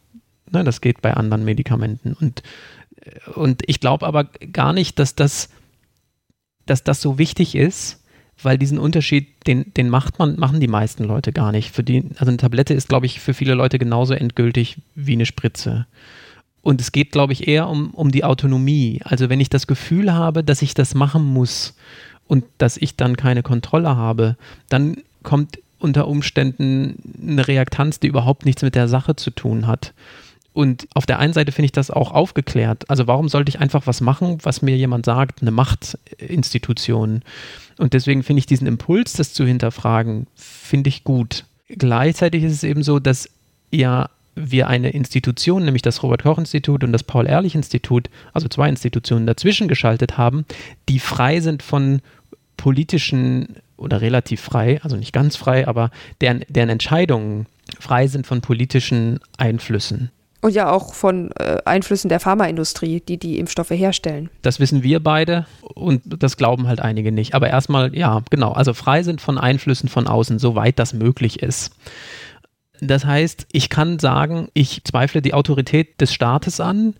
Ne, 0.51 0.63
das 0.63 0.81
geht 0.81 1.01
bei 1.01 1.13
anderen 1.13 1.45
Medikamenten. 1.45 2.13
Und, 2.13 2.43
und 3.35 3.63
ich 3.65 3.79
glaube 3.79 4.05
aber 4.05 4.25
gar 4.25 4.73
nicht, 4.73 4.99
dass 4.99 5.15
das, 5.15 5.49
dass 6.65 6.83
das 6.83 7.01
so 7.01 7.17
wichtig 7.17 7.55
ist, 7.55 8.03
weil 8.41 8.57
diesen 8.57 8.79
Unterschied, 8.79 9.27
den, 9.47 9.73
den 9.75 9.89
macht 9.89 10.19
man, 10.19 10.37
machen 10.39 10.59
die 10.59 10.67
meisten 10.67 11.03
Leute 11.03 11.31
gar 11.31 11.51
nicht. 11.51 11.71
Für 11.71 11.83
die, 11.83 12.05
also 12.17 12.27
eine 12.27 12.37
Tablette 12.37 12.73
ist, 12.73 12.89
glaube 12.89 13.05
ich, 13.05 13.19
für 13.19 13.33
viele 13.33 13.53
Leute 13.53 13.79
genauso 13.79 14.13
endgültig 14.13 14.77
wie 14.95 15.13
eine 15.13 15.25
Spritze. 15.25 15.87
Und 16.61 16.81
es 16.81 16.91
geht, 16.91 17.11
glaube 17.11 17.33
ich, 17.33 17.47
eher 17.47 17.67
um, 17.67 17.91
um 17.91 18.11
die 18.11 18.23
Autonomie. 18.23 19.01
Also 19.03 19.29
wenn 19.29 19.39
ich 19.39 19.49
das 19.49 19.67
Gefühl 19.67 20.13
habe, 20.13 20.43
dass 20.43 20.61
ich 20.61 20.73
das 20.73 20.93
machen 20.93 21.23
muss 21.23 21.75
und 22.27 22.45
dass 22.57 22.77
ich 22.77 22.95
dann 22.95 23.17
keine 23.17 23.43
Kontrolle 23.43 23.95
habe, 23.95 24.35
dann 24.69 24.97
kommt 25.23 25.59
unter 25.79 26.07
Umständen 26.07 26.97
eine 27.21 27.47
Reaktanz, 27.47 27.99
die 27.99 28.07
überhaupt 28.07 28.45
nichts 28.45 28.61
mit 28.61 28.75
der 28.75 28.87
Sache 28.87 29.15
zu 29.15 29.31
tun 29.31 29.67
hat. 29.67 29.93
Und 30.59 30.89
auf 30.93 31.05
der 31.05 31.19
einen 31.19 31.31
Seite 31.31 31.53
finde 31.53 31.67
ich 31.67 31.71
das 31.71 31.89
auch 31.89 32.11
aufgeklärt. 32.11 32.89
Also 32.89 33.07
warum 33.07 33.29
sollte 33.29 33.47
ich 33.47 33.61
einfach 33.61 33.87
was 33.87 34.01
machen, 34.01 34.39
was 34.43 34.61
mir 34.61 34.75
jemand 34.75 35.05
sagt, 35.05 35.41
eine 35.41 35.51
Machtinstitution? 35.51 37.21
Und 37.77 37.93
deswegen 37.93 38.23
finde 38.23 38.39
ich 38.39 38.45
diesen 38.45 38.67
Impuls, 38.67 39.13
das 39.13 39.31
zu 39.31 39.45
hinterfragen, 39.45 40.27
finde 40.35 40.89
ich 40.89 41.05
gut. 41.05 41.45
Gleichzeitig 41.69 42.43
ist 42.43 42.51
es 42.51 42.63
eben 42.65 42.83
so, 42.83 42.99
dass 42.99 43.29
ja 43.71 44.09
wir 44.35 44.67
eine 44.67 44.89
Institution, 44.89 45.63
nämlich 45.63 45.81
das 45.81 46.03
Robert-Koch-Institut 46.03 46.83
und 46.83 46.91
das 46.91 47.03
Paul-Ehrlich-Institut, 47.03 48.09
also 48.33 48.49
zwei 48.49 48.67
Institutionen 48.67 49.27
dazwischen 49.27 49.69
geschaltet 49.69 50.17
haben, 50.17 50.43
die 50.89 50.99
frei 50.99 51.39
sind 51.39 51.63
von 51.63 52.01
politischen 52.57 53.55
oder 53.77 54.01
relativ 54.01 54.41
frei, 54.41 54.81
also 54.83 54.97
nicht 54.97 55.13
ganz 55.13 55.37
frei, 55.37 55.69
aber 55.69 55.89
deren, 56.19 56.43
deren 56.49 56.67
Entscheidungen 56.67 57.45
frei 57.79 58.07
sind 58.07 58.27
von 58.27 58.41
politischen 58.41 59.21
Einflüssen. 59.37 60.11
Und 60.41 60.53
ja 60.53 60.71
auch 60.71 60.93
von 60.93 61.31
äh, 61.31 61.57
Einflüssen 61.65 62.07
der 62.07 62.21
Pharmaindustrie, 62.21 63.01
die 63.01 63.17
die 63.17 63.39
Impfstoffe 63.39 63.71
herstellen. 63.71 64.29
Das 64.41 64.59
wissen 64.59 64.83
wir 64.83 65.01
beide 65.01 65.45
und 65.61 66.01
das 66.05 66.37
glauben 66.37 66.67
halt 66.67 66.79
einige 66.79 67.11
nicht. 67.11 67.33
Aber 67.33 67.49
erstmal, 67.49 67.93
ja, 67.95 68.21
genau, 68.29 68.53
also 68.53 68.73
frei 68.73 69.03
sind 69.03 69.19
von 69.19 69.37
Einflüssen 69.37 69.89
von 69.89 70.07
außen, 70.07 70.39
soweit 70.39 70.79
das 70.79 70.93
möglich 70.93 71.41
ist. 71.41 71.73
Das 72.81 73.05
heißt, 73.05 73.47
ich 73.51 73.69
kann 73.69 73.99
sagen, 73.99 74.47
ich 74.53 74.83
zweifle 74.85 75.21
die 75.21 75.33
Autorität 75.33 75.99
des 75.99 76.13
Staates 76.13 76.61
an 76.61 76.95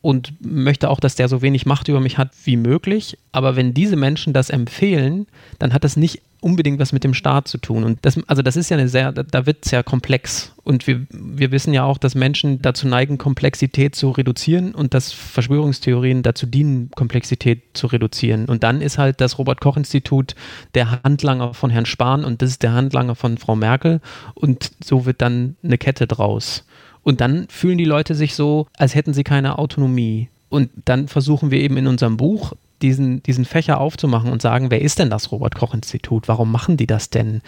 und 0.00 0.32
möchte 0.40 0.88
auch, 0.88 1.00
dass 1.00 1.16
der 1.16 1.28
so 1.28 1.42
wenig 1.42 1.66
Macht 1.66 1.88
über 1.88 2.00
mich 2.00 2.16
hat 2.16 2.30
wie 2.44 2.56
möglich. 2.56 3.18
Aber 3.32 3.56
wenn 3.56 3.74
diese 3.74 3.96
Menschen 3.96 4.32
das 4.32 4.48
empfehlen, 4.48 5.26
dann 5.58 5.74
hat 5.74 5.84
das 5.84 5.96
nicht 5.96 6.22
unbedingt 6.40 6.78
was 6.78 6.92
mit 6.92 7.04
dem 7.04 7.14
Staat 7.14 7.48
zu 7.48 7.58
tun. 7.58 7.84
Und 7.84 7.98
das, 8.02 8.18
also 8.26 8.42
das 8.42 8.56
ist 8.56 8.70
ja 8.70 8.76
eine 8.76 8.88
sehr, 8.88 9.12
da 9.12 9.46
wird 9.46 9.64
es 9.64 9.70
ja 9.70 9.82
komplex. 9.82 10.52
Und 10.62 10.86
wir, 10.86 11.06
wir 11.10 11.50
wissen 11.50 11.74
ja 11.74 11.84
auch, 11.84 11.98
dass 11.98 12.14
Menschen 12.14 12.62
dazu 12.62 12.86
neigen, 12.86 13.18
Komplexität 13.18 13.94
zu 13.94 14.10
reduzieren 14.10 14.74
und 14.74 14.94
dass 14.94 15.12
Verschwörungstheorien 15.12 16.22
dazu 16.22 16.46
dienen, 16.46 16.90
Komplexität 16.94 17.62
zu 17.74 17.88
reduzieren. 17.88 18.46
Und 18.46 18.62
dann 18.62 18.80
ist 18.80 18.98
halt 18.98 19.20
das 19.20 19.38
Robert-Koch-Institut 19.38 20.34
der 20.74 21.02
Handlanger 21.02 21.54
von 21.54 21.70
Herrn 21.70 21.86
Spahn 21.86 22.24
und 22.24 22.42
das 22.42 22.50
ist 22.50 22.62
der 22.62 22.72
Handlanger 22.72 23.14
von 23.14 23.38
Frau 23.38 23.56
Merkel. 23.56 24.00
Und 24.34 24.72
so 24.82 25.06
wird 25.06 25.22
dann 25.22 25.56
eine 25.62 25.78
Kette 25.78 26.06
draus. 26.06 26.64
Und 27.02 27.20
dann 27.20 27.48
fühlen 27.48 27.78
die 27.78 27.84
Leute 27.84 28.14
sich 28.14 28.34
so, 28.34 28.66
als 28.76 28.94
hätten 28.94 29.14
sie 29.14 29.24
keine 29.24 29.58
Autonomie. 29.58 30.28
Und 30.50 30.70
dann 30.84 31.08
versuchen 31.08 31.50
wir 31.50 31.60
eben 31.60 31.76
in 31.76 31.86
unserem 31.86 32.16
Buch 32.16 32.52
diesen, 32.82 33.22
diesen 33.22 33.44
Fächer 33.44 33.80
aufzumachen 33.80 34.30
und 34.30 34.42
sagen, 34.42 34.70
wer 34.70 34.82
ist 34.82 34.98
denn 34.98 35.10
das 35.10 35.32
Robert-Koch-Institut? 35.32 36.28
Warum 36.28 36.50
machen 36.52 36.76
die 36.76 36.86
das 36.86 37.10
denn? 37.10 37.42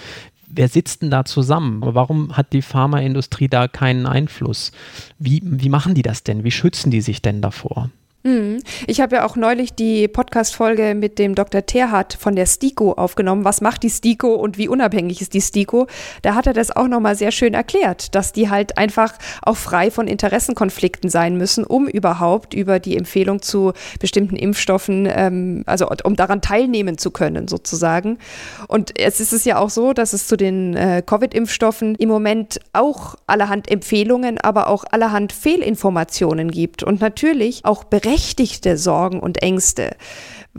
Wer 0.47 0.69
sitzt 0.69 1.03
denn 1.03 1.11
da 1.11 1.25
zusammen? 1.25 1.81
Warum 1.83 2.37
hat 2.37 2.53
die 2.53 2.63
Pharmaindustrie 2.63 3.49
da 3.49 3.69
keinen 3.69 4.07
Einfluss? 4.07 4.73
Wie, 5.19 5.41
wie 5.45 5.69
machen 5.69 5.95
die 5.95 6.03
das 6.03 6.25
denn? 6.25 6.43
Wie 6.43 6.51
schützen 6.51 6.91
die 6.91 7.01
sich 7.01 7.23
denn 7.23 7.41
davor? 7.41 7.91
Mhm. 8.23 8.59
Ich 8.87 9.01
habe 9.01 9.17
ja 9.17 9.27
auch 9.27 9.37
neulich 9.37 9.73
die 9.73 10.07
Podcast-Folge 10.07 10.95
mit 10.95 11.19
dem 11.19 11.35
Dr. 11.35 11.65
Terhardt 11.65 12.13
von 12.13 12.37
der 12.37 12.45
STIKO 12.45 12.93
aufgenommen. 12.93 13.47
Was 13.47 13.63
macht 13.63 13.83
die 13.83 13.89
STIKO 13.89 14.35
und 14.35 14.59
wie 14.59 14.69
unabhängig 14.69 15.23
ist 15.23 15.33
die 15.33 15.41
STIKO? 15.41 15.87
Da 16.21 16.35
hat 16.35 16.47
er 16.47 16.53
das 16.53 16.71
auch 16.71 16.87
nochmal 16.87 17.15
sehr 17.15 17.31
schön 17.31 17.55
erklärt, 17.55 18.15
dass 18.15 18.33
die 18.33 18.51
halt 18.51 18.77
einfach 18.77 19.15
auch 19.41 19.57
frei 19.57 19.91
von 19.91 20.07
Interessenkonflikten 20.07 21.09
sein 21.09 21.39
müssen, 21.39 21.65
um 21.65 21.89
überhaupt 21.89 22.53
über 22.53 22.79
die 22.79 22.99
Empfehlung 22.99 23.41
zu 23.41 23.73
bestimmten 24.01 24.37
Impfstoffen, 24.37 25.09
ähm, 25.11 25.63
also 25.65 25.89
um 26.05 26.15
daran 26.15 26.43
teilnehmen 26.43 26.99
zu 26.99 27.11
können, 27.13 27.49
sozusagen. 27.49 28.19
Und 28.69 28.99
jetzt 28.99 29.21
ist 29.21 29.33
es 29.33 29.47
ja 29.47 29.59
auch 29.59 29.71
so, 29.71 29.95
dass 29.95 30.13
es 30.13 30.27
zu 30.27 30.37
den 30.37 30.77
äh, 30.77 31.03
Covid-Impfstoffen 31.05 31.95
im 31.95 32.11
Moment 32.11 32.61
auch 32.75 33.15
allerhand 33.27 33.71
Empfehlungen, 33.71 34.37
aber 34.39 34.69
auch 34.69 34.85
allerhand 34.91 35.33
Fehlinformationen 35.33 36.51
gibt 36.51 36.83
und 36.83 37.01
natürlich 37.01 37.65
auch 37.65 37.85
berechtigte 37.85 38.10
berechtigte 38.11 38.77
Sorgen 38.77 39.21
und 39.21 39.41
Ängste. 39.41 39.97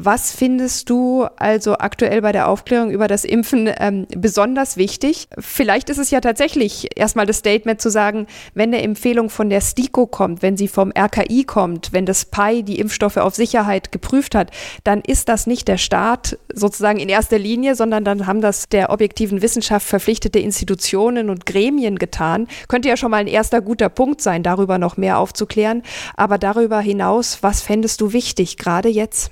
Was 0.04 0.32
findest 0.32 0.90
du 0.90 1.28
also 1.36 1.78
aktuell 1.78 2.24
bei 2.24 2.32
der 2.32 2.48
Aufklärung 2.48 2.90
über 2.90 3.08
das 3.08 3.24
Impfen 3.24 3.70
ähm, 3.78 4.08
besonders 4.10 4.76
wichtig? 4.76 5.28
Vielleicht 5.38 5.92
ist 5.92 6.00
es 6.00 6.10
ja 6.10 6.22
tatsächlich 6.22 6.98
erstmal 6.98 7.28
das 7.28 7.38
Statement 7.38 7.80
zu 7.80 7.92
sagen, 7.92 8.26
wenn 8.56 8.74
eine 8.74 8.82
Empfehlung 8.82 9.30
von 9.30 9.52
der 9.52 9.62
STIKO 9.62 10.08
kommt, 10.08 10.42
wenn 10.42 10.58
sie 10.58 10.68
vom 10.68 10.92
RKI 10.98 11.44
kommt, 11.44 11.94
wenn 11.94 12.08
das 12.08 12.26
PI 12.26 12.64
die 12.64 12.80
Impfstoffe 12.80 13.18
auf 13.18 13.36
Sicherheit 13.36 13.92
geprüft 13.92 14.34
hat, 14.34 14.50
dann 14.84 15.02
ist 15.02 15.30
das 15.30 15.46
nicht 15.46 15.68
der 15.68 15.78
Staat 15.78 16.40
sozusagen 16.52 16.98
in 16.98 17.08
erster 17.08 17.38
Linie, 17.38 17.76
sondern 17.76 18.04
dann 18.04 18.26
haben 18.26 18.42
das 18.42 18.70
der 18.70 18.90
objektiven 18.90 19.44
Wissenschaft 19.44 19.86
verpflichtete 19.86 20.40
Institutionen 20.40 21.30
und 21.30 21.46
Gremien 21.46 22.00
getan. 22.00 22.48
Könnte 22.68 22.90
ja 22.90 22.98
schon 22.98 23.12
mal 23.12 23.18
ein 23.18 23.28
erster 23.28 23.62
guter 23.62 23.90
Punkt 23.90 24.22
sein, 24.22 24.42
darüber 24.42 24.80
noch 24.80 24.98
mehr 24.98 25.20
aufzuklären. 25.20 25.84
Aber 26.16 26.40
darüber 26.40 26.80
hinaus, 26.80 27.44
was 27.44 27.62
fändest 27.62 28.02
du 28.02 28.14
wichtig, 28.14 28.58
gerade 28.58 28.90
jetzt? 28.90 29.30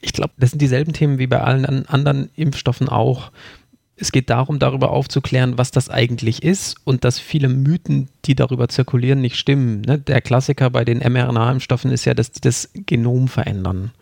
Ich 0.00 0.12
glaube, 0.12 0.32
das 0.38 0.50
sind 0.50 0.62
dieselben 0.62 0.92
Themen 0.92 1.18
wie 1.18 1.26
bei 1.26 1.40
allen 1.40 1.86
anderen 1.86 2.30
Impfstoffen 2.36 2.88
auch. 2.88 3.30
Es 3.96 4.12
geht 4.12 4.30
darum, 4.30 4.58
darüber 4.58 4.90
aufzuklären, 4.90 5.58
was 5.58 5.70
das 5.70 5.90
eigentlich 5.90 6.42
ist 6.42 6.76
und 6.84 7.04
dass 7.04 7.18
viele 7.18 7.48
Mythen, 7.48 8.08
die 8.24 8.34
darüber 8.34 8.68
zirkulieren, 8.68 9.20
nicht 9.20 9.36
stimmen. 9.36 9.82
Ne? 9.82 9.98
Der 9.98 10.22
Klassiker 10.22 10.70
bei 10.70 10.84
den 10.84 10.98
mRNA-Impfstoffen 10.98 11.90
ist 11.90 12.06
ja, 12.06 12.14
dass 12.14 12.32
die 12.32 12.40
das 12.40 12.70
Genom 12.74 13.28
verändern 13.28 13.92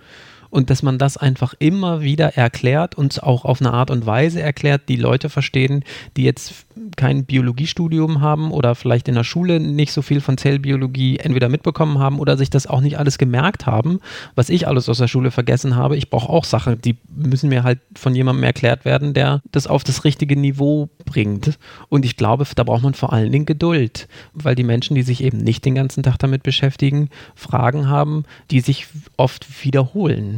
und 0.51 0.71
dass 0.71 0.83
man 0.83 0.99
das 0.99 1.17
einfach 1.17 1.55
immer 1.59 2.01
wieder 2.01 2.37
erklärt 2.37 2.95
und 2.95 3.23
auch 3.23 3.45
auf 3.45 3.61
eine 3.61 3.73
Art 3.73 3.91
und 3.91 4.07
Weise 4.07 4.41
erklärt, 4.41 4.89
die 4.89 4.97
Leute 4.97 5.29
verstehen, 5.29 5.85
die 6.17 6.25
jetzt 6.25 6.67
kein 6.97 7.25
Biologiestudium 7.25 8.21
haben 8.21 8.51
oder 8.51 8.75
vielleicht 8.75 9.09
in 9.09 9.15
der 9.15 9.25
Schule 9.25 9.61
nicht 9.61 9.93
so 9.93 10.03
viel 10.03 10.21
von 10.21 10.39
Zellbiologie 10.39 11.19
entweder 11.19 11.49
mitbekommen 11.49 11.99
haben 11.99 12.19
oder 12.19 12.37
sich 12.37 12.51
das 12.51 12.67
auch 12.67 12.81
nicht 12.81 12.99
alles 12.99 13.19
gemerkt 13.19 13.67
haben, 13.67 14.01
was 14.35 14.49
ich 14.49 14.67
alles 14.67 14.89
aus 14.89 14.99
der 14.99 15.09
Schule 15.09 15.31
vergessen 15.31 15.77
habe. 15.77 15.97
Ich 15.97 16.11
brauche 16.11 16.29
auch 16.29 16.45
Sachen, 16.45 16.81
die 16.81 16.97
müssen 17.15 17.49
mir 17.49 17.63
halt 17.63 17.81
von 17.97 18.15
jemandem 18.15 18.45
erklärt 18.45 18.85
werden, 18.85 19.15
der 19.15 19.43
das 19.51 19.67
auf 19.67 19.85
das 19.85 20.05
richtige 20.05 20.37
Niveau 20.37 20.89
bringt. 21.05 21.59
Und 21.89 22.05
ich 22.05 22.17
glaube, 22.17 22.47
da 22.55 22.65
braucht 22.65 22.83
man 22.83 22.95
vor 22.95 23.13
allen 23.13 23.33
Dingen 23.33 23.47
Geduld, 23.47 24.09
weil 24.33 24.55
die 24.55 24.65
Menschen, 24.65 24.95
die 24.95 25.03
sich 25.03 25.23
eben 25.23 25.39
nicht 25.39 25.65
den 25.65 25.75
ganzen 25.75 26.03
Tag 26.03 26.19
damit 26.19 26.43
beschäftigen, 26.43 27.11
Fragen 27.35 27.89
haben, 27.89 28.25
die 28.51 28.61
sich 28.61 28.87
oft 29.17 29.65
wiederholen. 29.65 30.38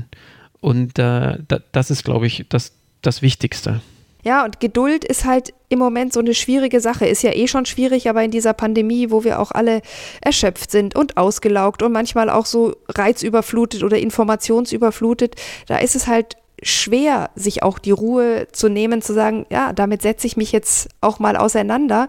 Und 0.60 0.98
äh, 0.98 1.38
das 1.72 1.90
ist, 1.90 2.04
glaube 2.04 2.26
ich, 2.26 2.46
das, 2.48 2.72
das 3.02 3.22
Wichtigste. 3.22 3.80
Ja, 4.22 4.44
und 4.44 4.60
Geduld 4.60 5.04
ist 5.04 5.24
halt 5.24 5.54
im 5.70 5.78
Moment 5.78 6.12
so 6.12 6.20
eine 6.20 6.34
schwierige 6.34 6.80
Sache. 6.80 7.06
Ist 7.06 7.22
ja 7.22 7.32
eh 7.32 7.46
schon 7.46 7.64
schwierig, 7.64 8.08
aber 8.08 8.22
in 8.22 8.30
dieser 8.30 8.52
Pandemie, 8.52 9.10
wo 9.10 9.24
wir 9.24 9.40
auch 9.40 9.50
alle 9.50 9.80
erschöpft 10.20 10.70
sind 10.70 10.94
und 10.94 11.16
ausgelaugt 11.16 11.82
und 11.82 11.92
manchmal 11.92 12.28
auch 12.28 12.44
so 12.44 12.76
reizüberflutet 12.88 13.82
oder 13.82 13.98
informationsüberflutet, 13.98 15.36
da 15.68 15.78
ist 15.78 15.96
es 15.96 16.06
halt 16.06 16.36
schwer, 16.62 17.30
sich 17.34 17.62
auch 17.62 17.78
die 17.78 17.92
Ruhe 17.92 18.46
zu 18.52 18.68
nehmen, 18.68 19.00
zu 19.00 19.14
sagen, 19.14 19.46
ja, 19.48 19.72
damit 19.72 20.02
setze 20.02 20.26
ich 20.26 20.36
mich 20.36 20.52
jetzt 20.52 20.90
auch 21.00 21.18
mal 21.18 21.36
auseinander. 21.36 22.08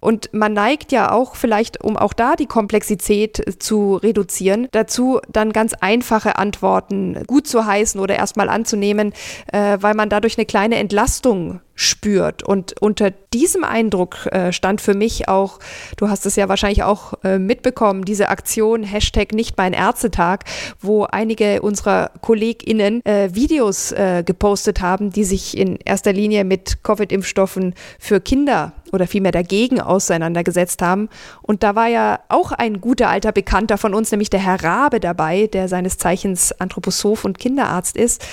Und 0.00 0.32
man 0.32 0.52
neigt 0.52 0.92
ja 0.92 1.12
auch 1.12 1.36
vielleicht, 1.36 1.82
um 1.82 1.96
auch 1.96 2.12
da 2.12 2.36
die 2.36 2.46
Komplexität 2.46 3.62
zu 3.62 3.96
reduzieren, 3.96 4.68
dazu 4.72 5.20
dann 5.28 5.52
ganz 5.52 5.74
einfache 5.74 6.36
Antworten 6.36 7.22
gut 7.26 7.46
zu 7.46 7.66
heißen 7.66 8.00
oder 8.00 8.16
erstmal 8.16 8.48
anzunehmen, 8.48 9.12
äh, 9.52 9.78
weil 9.80 9.94
man 9.94 10.08
dadurch 10.08 10.38
eine 10.38 10.46
kleine 10.46 10.76
Entlastung 10.76 11.60
spürt. 11.76 12.42
Und 12.42 12.74
unter 12.80 13.10
diesem 13.10 13.62
Eindruck 13.62 14.26
äh, 14.32 14.50
stand 14.50 14.80
für 14.80 14.94
mich 14.94 15.28
auch, 15.28 15.60
du 15.96 16.08
hast 16.08 16.26
es 16.26 16.34
ja 16.34 16.48
wahrscheinlich 16.48 16.82
auch 16.82 17.12
äh, 17.22 17.38
mitbekommen, 17.38 18.04
diese 18.04 18.30
Aktion 18.30 18.82
Hashtag 18.82 19.32
nicht 19.32 19.56
mein 19.56 19.74
Ärztetag, 19.74 20.40
wo 20.80 21.04
einige 21.04 21.62
unserer 21.62 22.10
KollegInnen 22.22 23.04
äh, 23.04 23.34
Videos 23.34 23.92
äh, 23.92 24.24
gepostet 24.24 24.80
haben, 24.80 25.10
die 25.10 25.24
sich 25.24 25.56
in 25.56 25.76
erster 25.76 26.12
Linie 26.12 26.44
mit 26.44 26.82
Covid-Impfstoffen 26.82 27.74
für 27.98 28.20
Kinder 28.20 28.72
oder 28.92 29.06
vielmehr 29.06 29.32
dagegen 29.32 29.80
auseinandergesetzt 29.80 30.82
haben. 30.82 31.08
Und 31.42 31.62
da 31.62 31.74
war 31.74 31.88
ja 31.88 32.20
auch 32.28 32.52
ein 32.52 32.80
guter 32.80 33.08
alter 33.08 33.32
Bekannter 33.32 33.78
von 33.78 33.94
uns, 33.94 34.10
nämlich 34.10 34.30
der 34.30 34.40
Herr 34.40 34.62
Rabe 34.62 35.00
dabei, 35.00 35.46
der 35.46 35.68
seines 35.68 35.98
Zeichens 35.98 36.52
Anthroposoph 36.52 37.24
und 37.24 37.38
Kinderarzt 37.38 37.96
ist. 37.96 38.24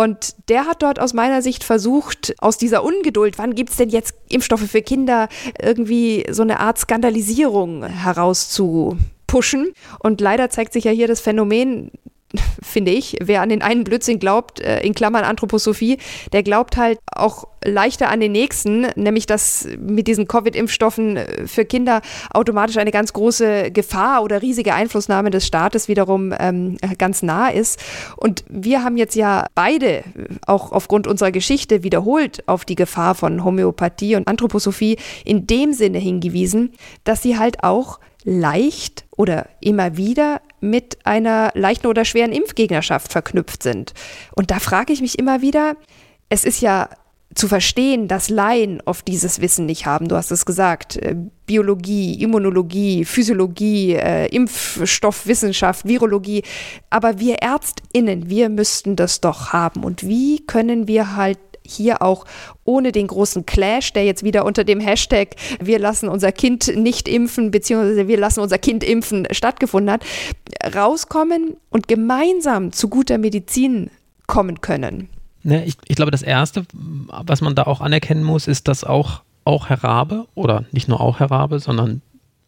Und 0.00 0.36
der 0.48 0.66
hat 0.66 0.82
dort 0.82 1.00
aus 1.00 1.12
meiner 1.12 1.42
Sicht 1.42 1.64
versucht, 1.64 2.32
aus 2.38 2.56
dieser 2.56 2.84
Ungeduld, 2.84 3.36
wann 3.36 3.56
gibt 3.56 3.70
es 3.70 3.76
denn 3.78 3.88
jetzt 3.88 4.14
Impfstoffe 4.28 4.70
für 4.70 4.80
Kinder, 4.80 5.28
irgendwie 5.60 6.24
so 6.30 6.42
eine 6.42 6.60
Art 6.60 6.78
Skandalisierung 6.78 7.82
herauszupushen. 7.82 9.72
Und 9.98 10.20
leider 10.20 10.50
zeigt 10.50 10.72
sich 10.72 10.84
ja 10.84 10.92
hier 10.92 11.08
das 11.08 11.20
Phänomen, 11.20 11.90
finde 12.62 12.90
ich. 12.90 13.16
Wer 13.22 13.42
an 13.42 13.48
den 13.48 13.62
einen 13.62 13.84
Blödsinn 13.84 14.18
glaubt, 14.18 14.60
äh, 14.60 14.80
in 14.80 14.94
Klammern 14.94 15.24
Anthroposophie, 15.24 15.98
der 16.32 16.42
glaubt 16.42 16.76
halt 16.76 16.98
auch 17.10 17.48
leichter 17.64 18.10
an 18.10 18.20
den 18.20 18.32
nächsten, 18.32 18.86
nämlich 18.96 19.26
dass 19.26 19.66
mit 19.78 20.06
diesen 20.06 20.28
Covid-Impfstoffen 20.28 21.16
äh, 21.16 21.46
für 21.46 21.64
Kinder 21.64 22.02
automatisch 22.30 22.76
eine 22.76 22.90
ganz 22.90 23.12
große 23.12 23.70
Gefahr 23.70 24.22
oder 24.22 24.42
riesige 24.42 24.74
Einflussnahme 24.74 25.30
des 25.30 25.46
Staates 25.46 25.88
wiederum 25.88 26.34
ähm, 26.38 26.76
ganz 26.98 27.22
nah 27.22 27.48
ist. 27.48 27.80
Und 28.16 28.44
wir 28.48 28.84
haben 28.84 28.96
jetzt 28.96 29.16
ja 29.16 29.46
beide, 29.54 30.04
auch 30.46 30.72
aufgrund 30.72 31.06
unserer 31.06 31.32
Geschichte, 31.32 31.82
wiederholt 31.82 32.46
auf 32.46 32.64
die 32.64 32.76
Gefahr 32.76 33.14
von 33.14 33.44
Homöopathie 33.44 34.16
und 34.16 34.28
Anthroposophie 34.28 34.98
in 35.24 35.46
dem 35.46 35.72
Sinne 35.72 35.98
hingewiesen, 35.98 36.72
dass 37.04 37.22
sie 37.22 37.38
halt 37.38 37.64
auch 37.64 37.98
leicht 38.24 39.06
oder 39.16 39.48
immer 39.60 39.96
wieder 39.96 40.40
mit 40.60 40.98
einer 41.04 41.50
leichten 41.54 41.86
oder 41.86 42.04
schweren 42.04 42.32
Impfgegnerschaft 42.32 43.12
verknüpft 43.12 43.62
sind. 43.62 43.94
Und 44.34 44.50
da 44.50 44.58
frage 44.58 44.92
ich 44.92 45.00
mich 45.00 45.18
immer 45.18 45.42
wieder, 45.42 45.76
es 46.28 46.44
ist 46.44 46.60
ja 46.60 46.88
zu 47.34 47.46
verstehen, 47.46 48.08
dass 48.08 48.30
Laien 48.30 48.82
oft 48.84 49.06
dieses 49.06 49.40
Wissen 49.40 49.66
nicht 49.66 49.86
haben. 49.86 50.08
Du 50.08 50.16
hast 50.16 50.30
es 50.30 50.46
gesagt, 50.46 50.96
äh, 50.96 51.14
Biologie, 51.46 52.20
Immunologie, 52.22 53.04
Physiologie, 53.04 53.92
äh, 53.92 54.26
Impfstoffwissenschaft, 54.26 55.86
Virologie. 55.86 56.42
Aber 56.90 57.20
wir 57.20 57.36
Ärztinnen, 57.36 58.28
wir 58.28 58.48
müssten 58.48 58.96
das 58.96 59.20
doch 59.20 59.52
haben. 59.52 59.84
Und 59.84 60.06
wie 60.06 60.44
können 60.46 60.88
wir 60.88 61.16
halt 61.16 61.38
hier 61.68 62.02
auch 62.02 62.24
ohne 62.64 62.92
den 62.92 63.06
großen 63.06 63.46
Clash, 63.46 63.92
der 63.92 64.04
jetzt 64.04 64.24
wieder 64.24 64.44
unter 64.44 64.64
dem 64.64 64.80
Hashtag 64.80 65.36
wir 65.60 65.78
lassen 65.78 66.08
unser 66.08 66.32
Kind 66.32 66.76
nicht 66.76 67.08
impfen, 67.08 67.50
beziehungsweise 67.50 68.08
wir 68.08 68.18
lassen 68.18 68.40
unser 68.40 68.58
Kind 68.58 68.84
impfen 68.84 69.26
stattgefunden 69.30 69.92
hat, 69.92 70.04
rauskommen 70.74 71.56
und 71.70 71.88
gemeinsam 71.88 72.72
zu 72.72 72.88
guter 72.88 73.18
Medizin 73.18 73.90
kommen 74.26 74.60
können. 74.60 75.08
Ne, 75.42 75.64
ich, 75.64 75.76
ich 75.86 75.96
glaube, 75.96 76.10
das 76.10 76.22
Erste, 76.22 76.64
was 76.72 77.40
man 77.40 77.54
da 77.54 77.64
auch 77.64 77.80
anerkennen 77.80 78.24
muss, 78.24 78.46
ist, 78.46 78.68
dass 78.68 78.84
auch, 78.84 79.22
auch 79.44 79.68
Herr 79.68 79.84
Rabe, 79.84 80.26
oder 80.34 80.64
nicht 80.72 80.88
nur 80.88 81.00
auch 81.00 81.20
Herr 81.20 81.30
Rabe, 81.30 81.60
sondern 81.60 82.02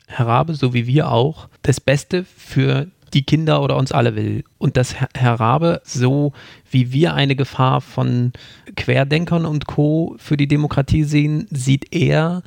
Herr 0.06 0.26
Rabe, 0.26 0.54
so 0.54 0.74
wie 0.74 0.86
wir 0.86 1.10
auch, 1.10 1.48
das 1.62 1.80
Beste 1.80 2.24
für 2.24 2.88
die 3.14 3.22
Kinder 3.22 3.62
oder 3.62 3.76
uns 3.76 3.92
alle 3.92 4.16
will. 4.16 4.44
Und 4.58 4.76
dass 4.76 4.94
Herr 5.14 5.34
Rabe, 5.34 5.80
so 5.84 6.32
wie 6.70 6.92
wir 6.92 7.14
eine 7.14 7.36
Gefahr 7.36 7.80
von 7.80 8.32
Querdenkern 8.76 9.46
und 9.46 9.66
Co. 9.66 10.14
für 10.18 10.36
die 10.36 10.48
Demokratie 10.48 11.04
sehen, 11.04 11.46
sieht 11.50 11.94
er 11.94 12.42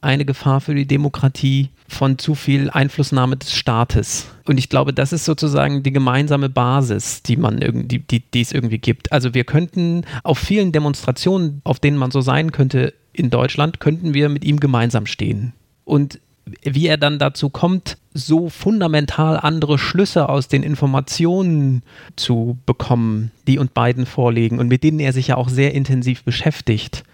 eine 0.00 0.24
Gefahr 0.24 0.60
für 0.60 0.74
die 0.74 0.86
Demokratie 0.86 1.68
von 1.88 2.18
zu 2.18 2.34
viel 2.34 2.70
Einflussnahme 2.70 3.36
des 3.36 3.52
Staates. 3.52 4.30
Und 4.46 4.58
ich 4.58 4.68
glaube, 4.68 4.92
das 4.92 5.12
ist 5.12 5.24
sozusagen 5.24 5.82
die 5.82 5.92
gemeinsame 5.92 6.48
Basis, 6.48 7.22
die 7.22 7.36
man 7.36 7.60
irgendwie, 7.60 7.98
die, 7.98 8.20
die 8.20 8.40
es 8.40 8.52
irgendwie 8.52 8.78
gibt. 8.78 9.12
Also 9.12 9.34
wir 9.34 9.44
könnten 9.44 10.04
auf 10.22 10.38
vielen 10.38 10.72
Demonstrationen, 10.72 11.60
auf 11.64 11.80
denen 11.80 11.98
man 11.98 12.10
so 12.10 12.20
sein 12.20 12.52
könnte 12.52 12.94
in 13.12 13.30
Deutschland, 13.30 13.80
könnten 13.80 14.14
wir 14.14 14.28
mit 14.28 14.44
ihm 14.44 14.60
gemeinsam 14.60 15.06
stehen. 15.06 15.52
Und 15.84 16.20
wie 16.62 16.86
er 16.86 16.96
dann 16.96 17.18
dazu 17.18 17.50
kommt, 17.50 17.98
so 18.12 18.48
fundamental 18.48 19.38
andere 19.38 19.78
Schlüsse 19.78 20.28
aus 20.28 20.48
den 20.48 20.62
Informationen 20.62 21.82
zu 22.16 22.58
bekommen, 22.66 23.30
die 23.46 23.58
uns 23.58 23.70
beiden 23.72 24.06
vorliegen 24.06 24.58
und 24.58 24.68
mit 24.68 24.82
denen 24.82 25.00
er 25.00 25.12
sich 25.12 25.28
ja 25.28 25.36
auch 25.36 25.48
sehr 25.48 25.74
intensiv 25.74 26.24
beschäftigt, 26.24 27.04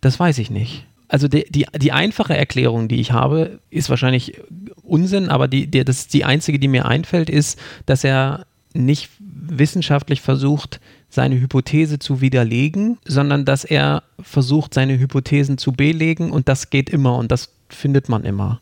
das 0.00 0.18
weiß 0.18 0.38
ich 0.38 0.50
nicht. 0.50 0.86
Also 1.08 1.26
die, 1.26 1.44
die, 1.50 1.66
die 1.76 1.92
einfache 1.92 2.36
Erklärung, 2.36 2.88
die 2.88 3.00
ich 3.00 3.12
habe, 3.12 3.60
ist 3.70 3.88
wahrscheinlich 3.88 4.40
Unsinn, 4.82 5.30
aber 5.30 5.48
die, 5.48 5.66
die, 5.66 5.84
das 5.84 6.06
die 6.08 6.24
einzige, 6.24 6.58
die 6.58 6.68
mir 6.68 6.86
einfällt, 6.86 7.30
ist, 7.30 7.58
dass 7.86 8.04
er 8.04 8.46
nicht 8.74 9.10
wissenschaftlich 9.18 10.20
versucht, 10.20 10.80
seine 11.08 11.40
Hypothese 11.40 11.98
zu 11.98 12.20
widerlegen, 12.20 12.98
sondern 13.06 13.46
dass 13.46 13.64
er 13.64 14.02
versucht, 14.20 14.74
seine 14.74 14.98
Hypothesen 14.98 15.56
zu 15.56 15.72
belegen 15.72 16.30
und 16.30 16.48
das 16.48 16.68
geht 16.68 16.90
immer 16.90 17.16
und 17.16 17.32
das 17.32 17.50
findet 17.74 18.08
man 18.08 18.24
immer. 18.24 18.60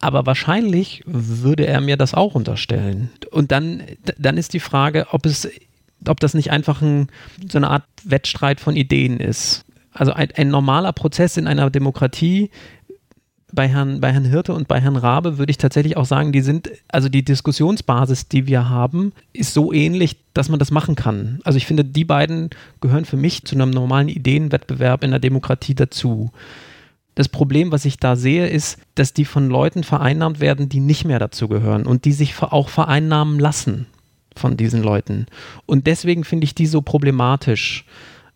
Aber 0.00 0.26
wahrscheinlich 0.26 1.02
würde 1.06 1.66
er 1.66 1.80
mir 1.80 1.96
das 1.96 2.14
auch 2.14 2.34
unterstellen. 2.34 3.10
Und 3.30 3.50
dann, 3.50 3.82
dann 4.18 4.36
ist 4.36 4.52
die 4.52 4.60
Frage, 4.60 5.06
ob 5.10 5.24
es, 5.24 5.48
ob 6.06 6.20
das 6.20 6.34
nicht 6.34 6.50
einfach 6.50 6.82
ein, 6.82 7.08
so 7.48 7.58
eine 7.58 7.70
Art 7.70 7.84
Wettstreit 8.04 8.60
von 8.60 8.76
Ideen 8.76 9.20
ist. 9.20 9.64
Also 9.92 10.12
ein, 10.12 10.28
ein 10.36 10.48
normaler 10.48 10.92
Prozess 10.92 11.38
in 11.38 11.46
einer 11.46 11.70
Demokratie 11.70 12.50
bei 13.52 13.68
Herrn, 13.68 14.00
bei 14.00 14.12
Herrn 14.12 14.24
Hirte 14.24 14.52
und 14.52 14.68
bei 14.68 14.80
Herrn 14.80 14.96
Rabe 14.96 15.38
würde 15.38 15.50
ich 15.50 15.58
tatsächlich 15.58 15.96
auch 15.96 16.04
sagen, 16.04 16.32
die 16.32 16.42
sind, 16.42 16.70
also 16.88 17.08
die 17.08 17.24
Diskussionsbasis, 17.24 18.28
die 18.28 18.46
wir 18.46 18.68
haben, 18.68 19.12
ist 19.32 19.54
so 19.54 19.72
ähnlich, 19.72 20.18
dass 20.34 20.48
man 20.48 20.58
das 20.58 20.70
machen 20.70 20.94
kann. 20.94 21.40
Also 21.44 21.56
ich 21.56 21.66
finde, 21.66 21.84
die 21.84 22.04
beiden 22.04 22.50
gehören 22.80 23.04
für 23.04 23.16
mich 23.16 23.44
zu 23.44 23.54
einem 23.54 23.70
normalen 23.70 24.08
Ideenwettbewerb 24.08 25.04
in 25.04 25.10
der 25.10 25.20
Demokratie 25.20 25.74
dazu. 25.74 26.30
Das 27.16 27.28
Problem, 27.28 27.72
was 27.72 27.86
ich 27.86 27.96
da 27.96 28.14
sehe, 28.14 28.46
ist, 28.46 28.78
dass 28.94 29.14
die 29.14 29.24
von 29.24 29.48
Leuten 29.48 29.82
vereinnahmt 29.84 30.38
werden, 30.38 30.68
die 30.68 30.80
nicht 30.80 31.06
mehr 31.06 31.18
dazu 31.18 31.48
gehören 31.48 31.86
und 31.86 32.04
die 32.04 32.12
sich 32.12 32.40
auch 32.42 32.68
vereinnahmen 32.68 33.40
lassen 33.40 33.86
von 34.36 34.58
diesen 34.58 34.82
Leuten. 34.82 35.26
Und 35.64 35.86
deswegen 35.86 36.24
finde 36.24 36.44
ich 36.44 36.54
die 36.54 36.66
so 36.66 36.82
problematisch. 36.82 37.86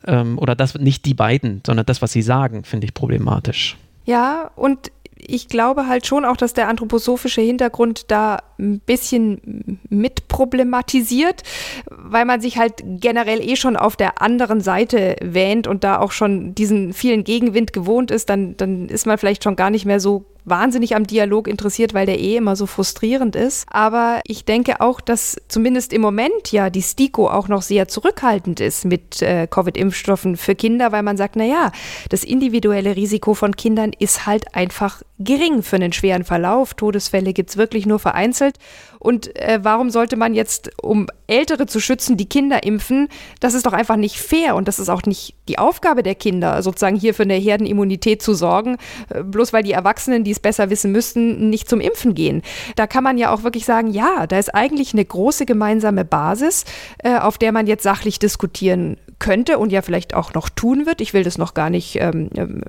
Ähm, 0.06 0.38
oder 0.38 0.56
das 0.56 0.74
nicht 0.76 1.04
die 1.04 1.12
beiden, 1.12 1.60
sondern 1.64 1.84
das, 1.84 2.00
was 2.00 2.12
sie 2.12 2.22
sagen, 2.22 2.64
finde 2.64 2.86
ich 2.86 2.94
problematisch. 2.94 3.76
Ja, 4.06 4.50
und 4.56 4.90
ich 5.26 5.48
glaube 5.48 5.86
halt 5.86 6.06
schon 6.06 6.24
auch, 6.24 6.36
dass 6.36 6.54
der 6.54 6.68
anthroposophische 6.68 7.40
Hintergrund 7.40 8.10
da 8.10 8.38
ein 8.58 8.80
bisschen 8.80 9.80
mitproblematisiert, 9.88 11.42
weil 11.90 12.24
man 12.24 12.40
sich 12.40 12.58
halt 12.58 12.82
generell 12.84 13.40
eh 13.40 13.56
schon 13.56 13.76
auf 13.76 13.96
der 13.96 14.22
anderen 14.22 14.60
Seite 14.60 15.16
wähnt 15.22 15.66
und 15.66 15.84
da 15.84 15.98
auch 15.98 16.12
schon 16.12 16.54
diesen 16.54 16.92
vielen 16.92 17.24
Gegenwind 17.24 17.72
gewohnt 17.72 18.10
ist, 18.10 18.30
dann, 18.30 18.56
dann 18.56 18.88
ist 18.88 19.06
man 19.06 19.18
vielleicht 19.18 19.44
schon 19.44 19.56
gar 19.56 19.70
nicht 19.70 19.86
mehr 19.86 20.00
so 20.00 20.26
wahnsinnig 20.44 20.96
am 20.96 21.06
Dialog 21.06 21.48
interessiert, 21.48 21.94
weil 21.94 22.06
der 22.06 22.18
eh 22.18 22.36
immer 22.36 22.56
so 22.56 22.66
frustrierend 22.66 23.36
ist. 23.36 23.66
Aber 23.70 24.20
ich 24.24 24.44
denke 24.44 24.80
auch, 24.80 25.00
dass 25.00 25.36
zumindest 25.48 25.92
im 25.92 26.00
Moment 26.00 26.52
ja 26.52 26.70
die 26.70 26.82
STIKO 26.82 27.28
auch 27.28 27.48
noch 27.48 27.62
sehr 27.62 27.88
zurückhaltend 27.88 28.60
ist 28.60 28.84
mit 28.84 29.22
äh, 29.22 29.46
Covid-Impfstoffen 29.46 30.36
für 30.36 30.54
Kinder, 30.54 30.92
weil 30.92 31.02
man 31.02 31.16
sagt, 31.16 31.36
na 31.36 31.44
ja, 31.44 31.72
das 32.08 32.24
individuelle 32.24 32.96
Risiko 32.96 33.34
von 33.34 33.56
Kindern 33.56 33.92
ist 33.98 34.26
halt 34.26 34.54
einfach 34.54 35.02
gering 35.18 35.62
für 35.62 35.76
einen 35.76 35.92
schweren 35.92 36.24
Verlauf. 36.24 36.74
Todesfälle 36.74 37.32
gibt 37.32 37.50
es 37.50 37.56
wirklich 37.56 37.86
nur 37.86 37.98
vereinzelt. 37.98 38.56
Und 39.00 39.34
äh, 39.34 39.58
warum 39.62 39.90
sollte 39.90 40.16
man 40.16 40.34
jetzt, 40.34 40.70
um 40.80 41.08
Ältere 41.26 41.66
zu 41.66 41.80
schützen, 41.80 42.18
die 42.18 42.28
Kinder 42.28 42.62
impfen? 42.62 43.08
Das 43.40 43.54
ist 43.54 43.64
doch 43.64 43.72
einfach 43.72 43.96
nicht 43.96 44.18
fair 44.20 44.54
und 44.54 44.68
das 44.68 44.78
ist 44.78 44.90
auch 44.90 45.02
nicht 45.02 45.34
die 45.48 45.58
Aufgabe 45.58 46.02
der 46.02 46.14
Kinder, 46.14 46.62
sozusagen 46.62 46.96
hier 46.96 47.14
für 47.14 47.22
eine 47.22 47.34
Herdenimmunität 47.34 48.20
zu 48.22 48.34
sorgen, 48.34 48.76
äh, 49.08 49.22
bloß 49.22 49.52
weil 49.52 49.62
die 49.62 49.72
Erwachsenen, 49.72 50.22
die 50.22 50.30
es 50.30 50.38
besser 50.38 50.70
wissen 50.70 50.92
müssten, 50.92 51.48
nicht 51.48 51.68
zum 51.68 51.80
Impfen 51.80 52.14
gehen. 52.14 52.42
Da 52.76 52.86
kann 52.86 53.02
man 53.02 53.16
ja 53.16 53.32
auch 53.32 53.42
wirklich 53.42 53.64
sagen, 53.64 53.88
ja, 53.90 54.26
da 54.26 54.38
ist 54.38 54.54
eigentlich 54.54 54.92
eine 54.92 55.04
große 55.04 55.46
gemeinsame 55.46 56.04
Basis, 56.04 56.66
äh, 56.98 57.16
auf 57.16 57.38
der 57.38 57.52
man 57.52 57.66
jetzt 57.66 57.82
sachlich 57.82 58.18
diskutieren 58.18 58.98
könnte 59.18 59.58
und 59.58 59.70
ja 59.70 59.82
vielleicht 59.82 60.14
auch 60.14 60.34
noch 60.34 60.48
tun 60.48 60.86
wird. 60.86 61.00
Ich 61.00 61.14
will 61.14 61.22
das 61.22 61.38
noch 61.38 61.54
gar 61.54 61.70
nicht 61.70 61.96
ähm, 62.00 62.30
ähm, 62.34 62.62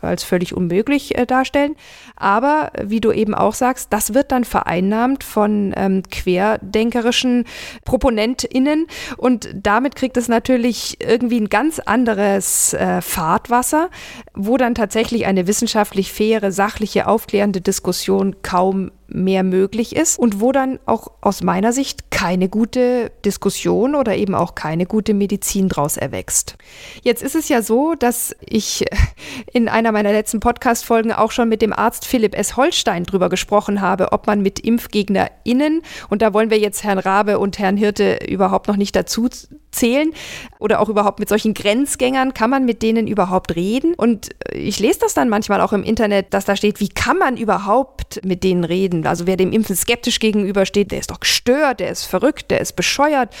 als 0.00 0.24
völlig 0.24 0.54
unmöglich 0.54 1.16
äh, 1.16 1.26
darstellen. 1.26 1.76
Aber 2.16 2.72
wie 2.82 3.00
du 3.00 3.12
eben 3.12 3.34
auch 3.34 3.54
sagst, 3.54 3.92
das 3.92 4.14
wird 4.14 4.32
dann 4.32 4.44
vereinnahmt 4.44 5.22
von 5.22 5.69
ähm, 5.76 6.02
querdenkerischen 6.10 7.44
ProponentInnen. 7.84 8.86
Und 9.16 9.50
damit 9.54 9.96
kriegt 9.96 10.16
es 10.16 10.28
natürlich 10.28 10.98
irgendwie 11.00 11.40
ein 11.40 11.48
ganz 11.48 11.78
anderes 11.78 12.74
äh, 12.74 13.00
Fahrtwasser, 13.00 13.90
wo 14.34 14.56
dann 14.56 14.74
tatsächlich 14.74 15.26
eine 15.26 15.46
wissenschaftlich 15.46 16.12
faire, 16.12 16.52
sachliche, 16.52 17.06
aufklärende 17.06 17.60
Diskussion 17.60 18.36
kaum 18.42 18.90
mehr 19.10 19.42
möglich 19.42 19.94
ist 19.96 20.18
und 20.18 20.40
wo 20.40 20.52
dann 20.52 20.78
auch 20.86 21.08
aus 21.20 21.42
meiner 21.42 21.72
Sicht 21.72 22.10
keine 22.10 22.48
gute 22.48 23.10
Diskussion 23.24 23.94
oder 23.94 24.16
eben 24.16 24.34
auch 24.34 24.54
keine 24.54 24.86
gute 24.86 25.14
Medizin 25.14 25.68
draus 25.68 25.96
erwächst. 25.96 26.56
Jetzt 27.02 27.22
ist 27.22 27.34
es 27.34 27.48
ja 27.48 27.62
so, 27.62 27.94
dass 27.94 28.34
ich 28.40 28.84
in 29.52 29.68
einer 29.68 29.92
meiner 29.92 30.12
letzten 30.12 30.40
Podcast-Folgen 30.40 31.12
auch 31.12 31.30
schon 31.30 31.48
mit 31.48 31.62
dem 31.62 31.72
Arzt 31.72 32.06
Philipp 32.06 32.36
S. 32.36 32.56
Holstein 32.56 33.04
drüber 33.04 33.28
gesprochen 33.28 33.80
habe, 33.80 34.12
ob 34.12 34.26
man 34.26 34.42
mit 34.42 34.58
ImpfgegnerInnen, 34.60 35.82
und 36.08 36.22
da 36.22 36.32
wollen 36.34 36.50
wir 36.50 36.58
jetzt 36.58 36.84
Herrn 36.84 36.98
Rabe 36.98 37.38
und 37.38 37.58
Herrn 37.58 37.76
Hirte 37.76 38.18
überhaupt 38.28 38.68
noch 38.68 38.76
nicht 38.76 38.94
dazu 38.96 39.28
zählen 39.72 40.12
oder 40.58 40.80
auch 40.80 40.88
überhaupt 40.88 41.20
mit 41.20 41.28
solchen 41.28 41.54
Grenzgängern, 41.54 42.34
kann 42.34 42.50
man 42.50 42.64
mit 42.64 42.82
denen 42.82 43.06
überhaupt 43.06 43.56
reden? 43.56 43.94
Und 43.94 44.30
ich 44.52 44.78
lese 44.78 45.00
das 45.00 45.14
dann 45.14 45.28
manchmal 45.28 45.60
auch 45.60 45.72
im 45.72 45.82
Internet, 45.82 46.34
dass 46.34 46.44
da 46.44 46.56
steht, 46.56 46.80
wie 46.80 46.88
kann 46.88 47.18
man 47.18 47.36
überhaupt 47.36 48.24
mit 48.24 48.44
denen 48.44 48.64
reden? 48.64 49.06
Also 49.06 49.26
wer 49.26 49.36
dem 49.36 49.52
Impfen 49.52 49.76
skeptisch 49.76 50.18
gegenübersteht, 50.18 50.90
der 50.90 50.98
ist 50.98 51.10
doch 51.10 51.20
gestört, 51.20 51.80
der 51.80 51.90
ist 51.90 52.04
verrückt, 52.04 52.50
der 52.50 52.60
ist 52.60 52.76
bescheuert. 52.76 53.34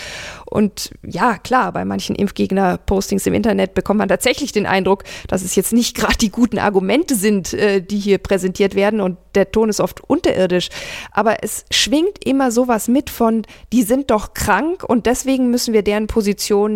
Und 0.46 0.90
ja, 1.02 1.38
klar, 1.38 1.72
bei 1.72 1.84
manchen 1.84 2.16
Impfgegner-Postings 2.16 3.26
im 3.26 3.34
Internet 3.34 3.74
bekommt 3.74 3.98
man 3.98 4.08
tatsächlich 4.08 4.52
den 4.52 4.66
Eindruck, 4.66 5.04
dass 5.28 5.42
es 5.42 5.54
jetzt 5.56 5.72
nicht 5.72 5.96
gerade 6.00 6.16
die 6.16 6.30
guten 6.30 6.58
Argumente 6.58 7.14
sind, 7.14 7.52
äh, 7.54 7.82
die 7.82 7.98
hier 7.98 8.18
präsentiert 8.18 8.74
werden 8.74 9.00
und 9.00 9.18
der 9.34 9.52
Ton 9.52 9.68
ist 9.68 9.80
oft 9.80 10.02
unterirdisch. 10.08 10.70
Aber 11.12 11.42
es 11.42 11.64
schwingt 11.70 12.24
immer 12.24 12.50
sowas 12.50 12.88
mit 12.88 13.10
von, 13.10 13.42
die 13.72 13.82
sind 13.82 14.10
doch 14.10 14.34
krank 14.34 14.84
und 14.84 15.06
deswegen 15.06 15.50
müssen 15.50 15.74
wir 15.74 15.82
deren 15.82 16.06
Position 16.06 16.19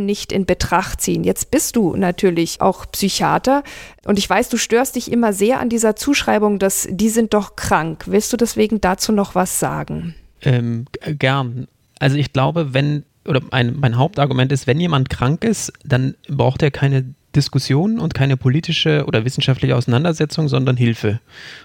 nicht 0.04 0.32
in 0.32 0.46
Betracht 0.46 1.00
ziehen. 1.00 1.24
Jetzt 1.24 1.50
bist 1.50 1.76
du 1.76 1.96
natürlich 1.96 2.60
auch 2.60 2.86
Psychiater 2.90 3.62
und 4.04 4.18
ich 4.18 4.28
weiß, 4.28 4.48
du 4.48 4.56
störst 4.56 4.96
dich 4.96 5.10
immer 5.10 5.32
sehr 5.32 5.60
an 5.60 5.68
dieser 5.68 5.96
Zuschreibung, 5.96 6.58
dass 6.58 6.88
die 6.90 7.08
sind 7.08 7.34
doch 7.34 7.56
krank. 7.56 8.04
Willst 8.06 8.32
du 8.32 8.36
deswegen 8.36 8.80
dazu 8.80 9.12
noch 9.12 9.34
was 9.34 9.60
sagen? 9.60 10.14
Ähm, 10.42 10.86
gern. 11.18 11.68
Also 11.98 12.16
ich 12.16 12.32
glaube, 12.32 12.74
wenn 12.74 13.04
oder 13.26 13.40
ein, 13.50 13.76
mein 13.78 13.96
Hauptargument 13.96 14.52
ist, 14.52 14.66
wenn 14.66 14.80
jemand 14.80 15.10
krank 15.10 15.44
ist, 15.44 15.72
dann 15.84 16.14
braucht 16.28 16.62
er 16.62 16.70
keine 16.70 17.14
Diskussion 17.34 17.98
und 17.98 18.14
keine 18.14 18.36
politische 18.36 19.04
oder 19.06 19.24
wissenschaftliche 19.24 19.76
Auseinandersetzung, 19.76 20.48
sondern 20.48 20.76
Hilfe. 20.76 21.20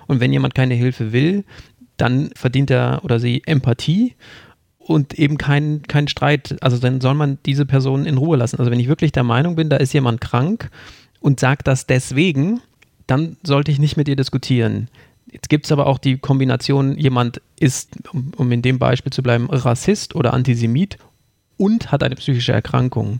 Und 0.07 0.19
wenn 0.19 0.33
jemand 0.33 0.55
keine 0.55 0.73
Hilfe 0.73 1.11
will, 1.11 1.43
dann 1.97 2.31
verdient 2.35 2.71
er 2.71 3.01
oder 3.03 3.19
sie 3.19 3.43
Empathie 3.45 4.15
und 4.89 5.13
eben 5.19 5.37
keinen 5.37 5.83
kein 5.83 6.07
Streit. 6.07 6.57
Also 6.61 6.79
dann 6.79 6.99
soll 6.99 7.13
man 7.13 7.37
diese 7.45 7.67
Person 7.67 8.07
in 8.07 8.17
Ruhe 8.17 8.37
lassen. 8.37 8.57
Also 8.57 8.71
wenn 8.71 8.79
ich 8.79 8.87
wirklich 8.87 9.11
der 9.11 9.23
Meinung 9.23 9.55
bin, 9.55 9.69
da 9.69 9.77
ist 9.77 9.93
jemand 9.93 10.19
krank 10.19 10.71
und 11.19 11.39
sagt 11.39 11.67
das 11.67 11.85
deswegen, 11.85 12.59
dann 13.05 13.37
sollte 13.43 13.71
ich 13.71 13.77
nicht 13.77 13.97
mit 13.97 14.07
ihr 14.07 14.15
diskutieren. 14.15 14.87
Jetzt 15.31 15.47
gibt 15.47 15.65
es 15.65 15.71
aber 15.71 15.85
auch 15.85 15.99
die 15.99 16.17
Kombination, 16.17 16.97
jemand 16.97 17.39
ist, 17.59 17.97
um, 18.11 18.31
um 18.35 18.51
in 18.51 18.63
dem 18.63 18.79
Beispiel 18.79 19.13
zu 19.13 19.21
bleiben, 19.21 19.47
Rassist 19.51 20.15
oder 20.15 20.33
Antisemit 20.33 20.97
und 21.57 21.91
hat 21.91 22.01
eine 22.01 22.15
psychische 22.15 22.53
Erkrankung. 22.53 23.19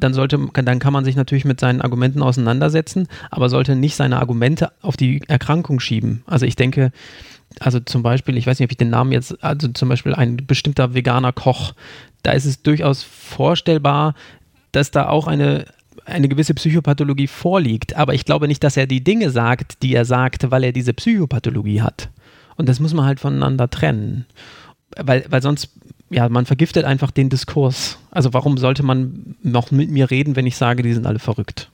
Dann 0.00 0.14
sollte, 0.14 0.36
dann 0.52 0.80
kann 0.80 0.92
man 0.92 1.04
sich 1.04 1.14
natürlich 1.14 1.44
mit 1.44 1.60
seinen 1.60 1.80
Argumenten 1.80 2.22
auseinandersetzen, 2.22 3.06
aber 3.30 3.48
sollte 3.50 3.76
nicht 3.76 3.94
seine 3.94 4.18
Argumente 4.18 4.72
auf 4.80 4.96
die 4.96 5.22
Erkrankung 5.28 5.78
schieben. 5.78 6.24
Also 6.26 6.44
ich 6.44 6.56
denke, 6.56 6.90
also 7.60 7.80
zum 7.80 8.02
Beispiel, 8.02 8.36
ich 8.36 8.46
weiß 8.46 8.58
nicht, 8.58 8.66
ob 8.66 8.70
ich 8.70 8.76
den 8.76 8.90
Namen 8.90 9.12
jetzt, 9.12 9.42
also 9.42 9.68
zum 9.68 9.88
Beispiel 9.88 10.14
ein 10.14 10.38
bestimmter 10.46 10.94
veganer 10.94 11.32
Koch, 11.32 11.74
da 12.22 12.32
ist 12.32 12.44
es 12.44 12.62
durchaus 12.62 13.02
vorstellbar, 13.02 14.14
dass 14.72 14.90
da 14.90 15.08
auch 15.08 15.26
eine, 15.26 15.66
eine 16.04 16.28
gewisse 16.28 16.54
Psychopathologie 16.54 17.26
vorliegt. 17.26 17.96
Aber 17.96 18.14
ich 18.14 18.24
glaube 18.24 18.48
nicht, 18.48 18.62
dass 18.64 18.76
er 18.76 18.86
die 18.86 19.04
Dinge 19.04 19.30
sagt, 19.30 19.82
die 19.82 19.94
er 19.94 20.04
sagt, 20.04 20.50
weil 20.50 20.64
er 20.64 20.72
diese 20.72 20.94
Psychopathologie 20.94 21.82
hat. 21.82 22.08
Und 22.56 22.68
das 22.68 22.80
muss 22.80 22.94
man 22.94 23.04
halt 23.04 23.20
voneinander 23.20 23.68
trennen. 23.68 24.26
Weil, 24.96 25.24
weil 25.28 25.42
sonst 25.42 25.70
ja, 26.12 26.28
man 26.28 26.46
vergiftet 26.46 26.84
einfach 26.84 27.10
den 27.10 27.30
Diskurs. 27.30 27.98
Also 28.10 28.32
warum 28.34 28.58
sollte 28.58 28.82
man 28.82 29.36
noch 29.42 29.70
mit 29.70 29.90
mir 29.90 30.10
reden, 30.10 30.36
wenn 30.36 30.46
ich 30.46 30.56
sage, 30.56 30.82
die 30.82 30.92
sind 30.92 31.06
alle 31.06 31.18
verrückt? 31.18 31.70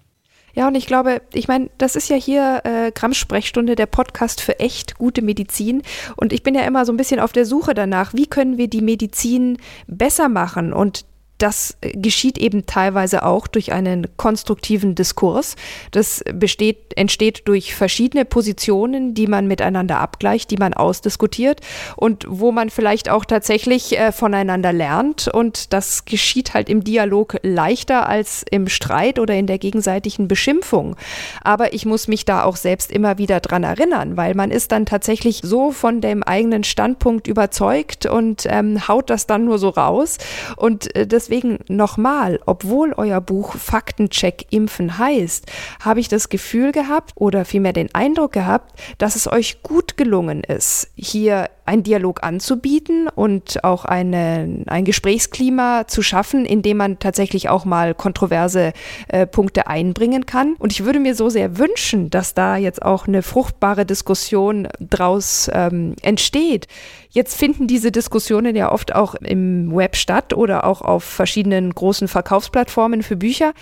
Ja, 0.58 0.66
und 0.66 0.74
ich 0.74 0.88
glaube, 0.88 1.22
ich 1.32 1.46
meine, 1.46 1.70
das 1.78 1.94
ist 1.94 2.08
ja 2.08 2.16
hier 2.16 2.62
äh, 2.64 2.90
Gramm-Sprechstunde, 2.90 3.76
der 3.76 3.86
Podcast 3.86 4.40
für 4.40 4.58
echt 4.58 4.98
gute 4.98 5.22
Medizin. 5.22 5.82
Und 6.16 6.32
ich 6.32 6.42
bin 6.42 6.56
ja 6.56 6.62
immer 6.62 6.84
so 6.84 6.92
ein 6.92 6.96
bisschen 6.96 7.20
auf 7.20 7.30
der 7.30 7.46
Suche 7.46 7.74
danach, 7.74 8.12
wie 8.12 8.26
können 8.26 8.58
wir 8.58 8.66
die 8.66 8.80
Medizin 8.80 9.58
besser 9.86 10.28
machen? 10.28 10.72
Und 10.72 11.04
das 11.38 11.76
geschieht 11.80 12.36
eben 12.36 12.66
teilweise 12.66 13.24
auch 13.24 13.46
durch 13.46 13.72
einen 13.72 14.08
konstruktiven 14.16 14.94
Diskurs. 14.94 15.54
Das 15.92 16.22
besteht, 16.34 16.96
entsteht 16.96 17.46
durch 17.46 17.74
verschiedene 17.74 18.24
Positionen, 18.24 19.14
die 19.14 19.28
man 19.28 19.46
miteinander 19.46 20.00
abgleicht, 20.00 20.50
die 20.50 20.56
man 20.56 20.74
ausdiskutiert 20.74 21.60
und 21.96 22.26
wo 22.28 22.50
man 22.50 22.70
vielleicht 22.70 23.08
auch 23.08 23.24
tatsächlich 23.24 23.96
äh, 23.98 24.10
voneinander 24.10 24.72
lernt. 24.72 25.28
Und 25.28 25.72
das 25.72 26.04
geschieht 26.04 26.54
halt 26.54 26.68
im 26.68 26.82
Dialog 26.82 27.36
leichter 27.42 28.08
als 28.08 28.44
im 28.50 28.68
Streit 28.68 29.20
oder 29.20 29.34
in 29.34 29.46
der 29.46 29.58
gegenseitigen 29.58 30.26
Beschimpfung. 30.26 30.96
Aber 31.42 31.72
ich 31.72 31.86
muss 31.86 32.08
mich 32.08 32.24
da 32.24 32.42
auch 32.42 32.56
selbst 32.56 32.90
immer 32.90 33.18
wieder 33.18 33.38
dran 33.38 33.62
erinnern, 33.62 34.16
weil 34.16 34.34
man 34.34 34.50
ist 34.50 34.72
dann 34.72 34.86
tatsächlich 34.86 35.40
so 35.44 35.70
von 35.70 36.00
dem 36.00 36.24
eigenen 36.24 36.64
Standpunkt 36.64 37.28
überzeugt 37.28 38.06
und 38.06 38.44
ähm, 38.48 38.88
haut 38.88 39.08
das 39.08 39.26
dann 39.26 39.44
nur 39.44 39.58
so 39.58 39.68
raus. 39.68 40.18
Und 40.56 40.94
äh, 40.96 41.06
das 41.06 41.27
deswegen 41.28 41.58
nochmal, 41.68 42.40
obwohl 42.46 42.94
euer 42.96 43.20
Buch 43.20 43.56
Faktencheck 43.56 44.46
Impfen 44.50 44.98
heißt, 44.98 45.46
habe 45.80 46.00
ich 46.00 46.08
das 46.08 46.28
Gefühl 46.28 46.72
gehabt 46.72 47.12
oder 47.16 47.44
vielmehr 47.44 47.72
den 47.74 47.94
Eindruck 47.94 48.32
gehabt, 48.32 48.80
dass 48.96 49.14
es 49.14 49.30
euch 49.30 49.62
gut 49.62 49.96
gelungen 49.96 50.42
ist, 50.42 50.90
hier 50.96 51.50
einen 51.68 51.82
Dialog 51.82 52.22
anzubieten 52.22 53.08
und 53.14 53.62
auch 53.62 53.84
eine, 53.84 54.64
ein 54.66 54.84
Gesprächsklima 54.84 55.86
zu 55.86 56.02
schaffen, 56.02 56.44
in 56.44 56.62
dem 56.62 56.78
man 56.78 56.98
tatsächlich 56.98 57.48
auch 57.48 57.64
mal 57.64 57.94
kontroverse 57.94 58.72
äh, 59.08 59.26
Punkte 59.26 59.66
einbringen 59.66 60.26
kann. 60.26 60.54
Und 60.58 60.72
ich 60.72 60.84
würde 60.84 60.98
mir 60.98 61.14
so 61.14 61.28
sehr 61.28 61.58
wünschen, 61.58 62.10
dass 62.10 62.34
da 62.34 62.56
jetzt 62.56 62.82
auch 62.82 63.06
eine 63.06 63.22
fruchtbare 63.22 63.84
Diskussion 63.84 64.66
draus 64.80 65.50
ähm, 65.52 65.94
entsteht. 66.02 66.66
Jetzt 67.10 67.36
finden 67.36 67.66
diese 67.66 67.92
Diskussionen 67.92 68.56
ja 68.56 68.72
oft 68.72 68.94
auch 68.94 69.14
im 69.14 69.74
Web 69.74 69.96
statt 69.96 70.32
oder 70.32 70.64
auch 70.64 70.80
auf 70.80 71.04
verschiedenen 71.04 71.74
großen 71.74 72.08
Verkaufsplattformen 72.08 73.02
für 73.02 73.16
Bücher. 73.16 73.52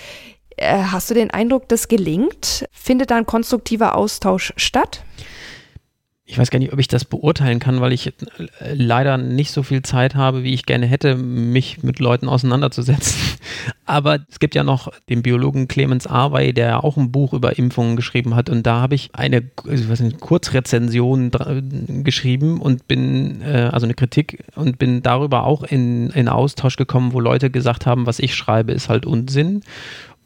Äh, 0.56 0.78
hast 0.92 1.10
du 1.10 1.14
den 1.14 1.32
Eindruck, 1.32 1.68
das 1.68 1.88
gelingt? 1.88 2.68
Findet 2.72 3.10
da 3.10 3.16
ein 3.16 3.26
konstruktiver 3.26 3.96
Austausch 3.96 4.52
statt? 4.56 5.02
Ich 6.28 6.38
weiß 6.38 6.50
gar 6.50 6.58
nicht, 6.58 6.72
ob 6.72 6.80
ich 6.80 6.88
das 6.88 7.04
beurteilen 7.04 7.60
kann, 7.60 7.80
weil 7.80 7.92
ich 7.92 8.08
äh, 8.08 8.12
leider 8.74 9.16
nicht 9.16 9.52
so 9.52 9.62
viel 9.62 9.82
Zeit 9.82 10.16
habe, 10.16 10.42
wie 10.42 10.54
ich 10.54 10.66
gerne 10.66 10.86
hätte, 10.86 11.14
mich 11.14 11.84
mit 11.84 12.00
Leuten 12.00 12.28
auseinanderzusetzen. 12.28 13.14
Aber 13.86 14.18
es 14.28 14.40
gibt 14.40 14.56
ja 14.56 14.64
noch 14.64 14.90
den 15.08 15.22
Biologen 15.22 15.68
Clemens 15.68 16.08
Arwey, 16.08 16.52
der 16.52 16.82
auch 16.82 16.96
ein 16.96 17.12
Buch 17.12 17.32
über 17.32 17.56
Impfungen 17.56 17.94
geschrieben 17.94 18.34
hat. 18.34 18.50
Und 18.50 18.66
da 18.66 18.80
habe 18.80 18.96
ich 18.96 19.10
eine 19.12 19.44
ich 19.70 19.88
weiß 19.88 20.00
nicht, 20.00 20.20
Kurzrezension 20.20 21.30
geschrieben 22.02 22.60
und 22.60 22.88
bin, 22.88 23.42
äh, 23.42 23.70
also 23.72 23.86
eine 23.86 23.94
Kritik, 23.94 24.44
und 24.56 24.78
bin 24.78 25.02
darüber 25.02 25.44
auch 25.44 25.62
in, 25.62 26.10
in 26.10 26.28
Austausch 26.28 26.76
gekommen, 26.76 27.12
wo 27.12 27.20
Leute 27.20 27.50
gesagt 27.50 27.86
haben, 27.86 28.06
was 28.06 28.18
ich 28.18 28.34
schreibe, 28.34 28.72
ist 28.72 28.88
halt 28.88 29.06
Unsinn 29.06 29.62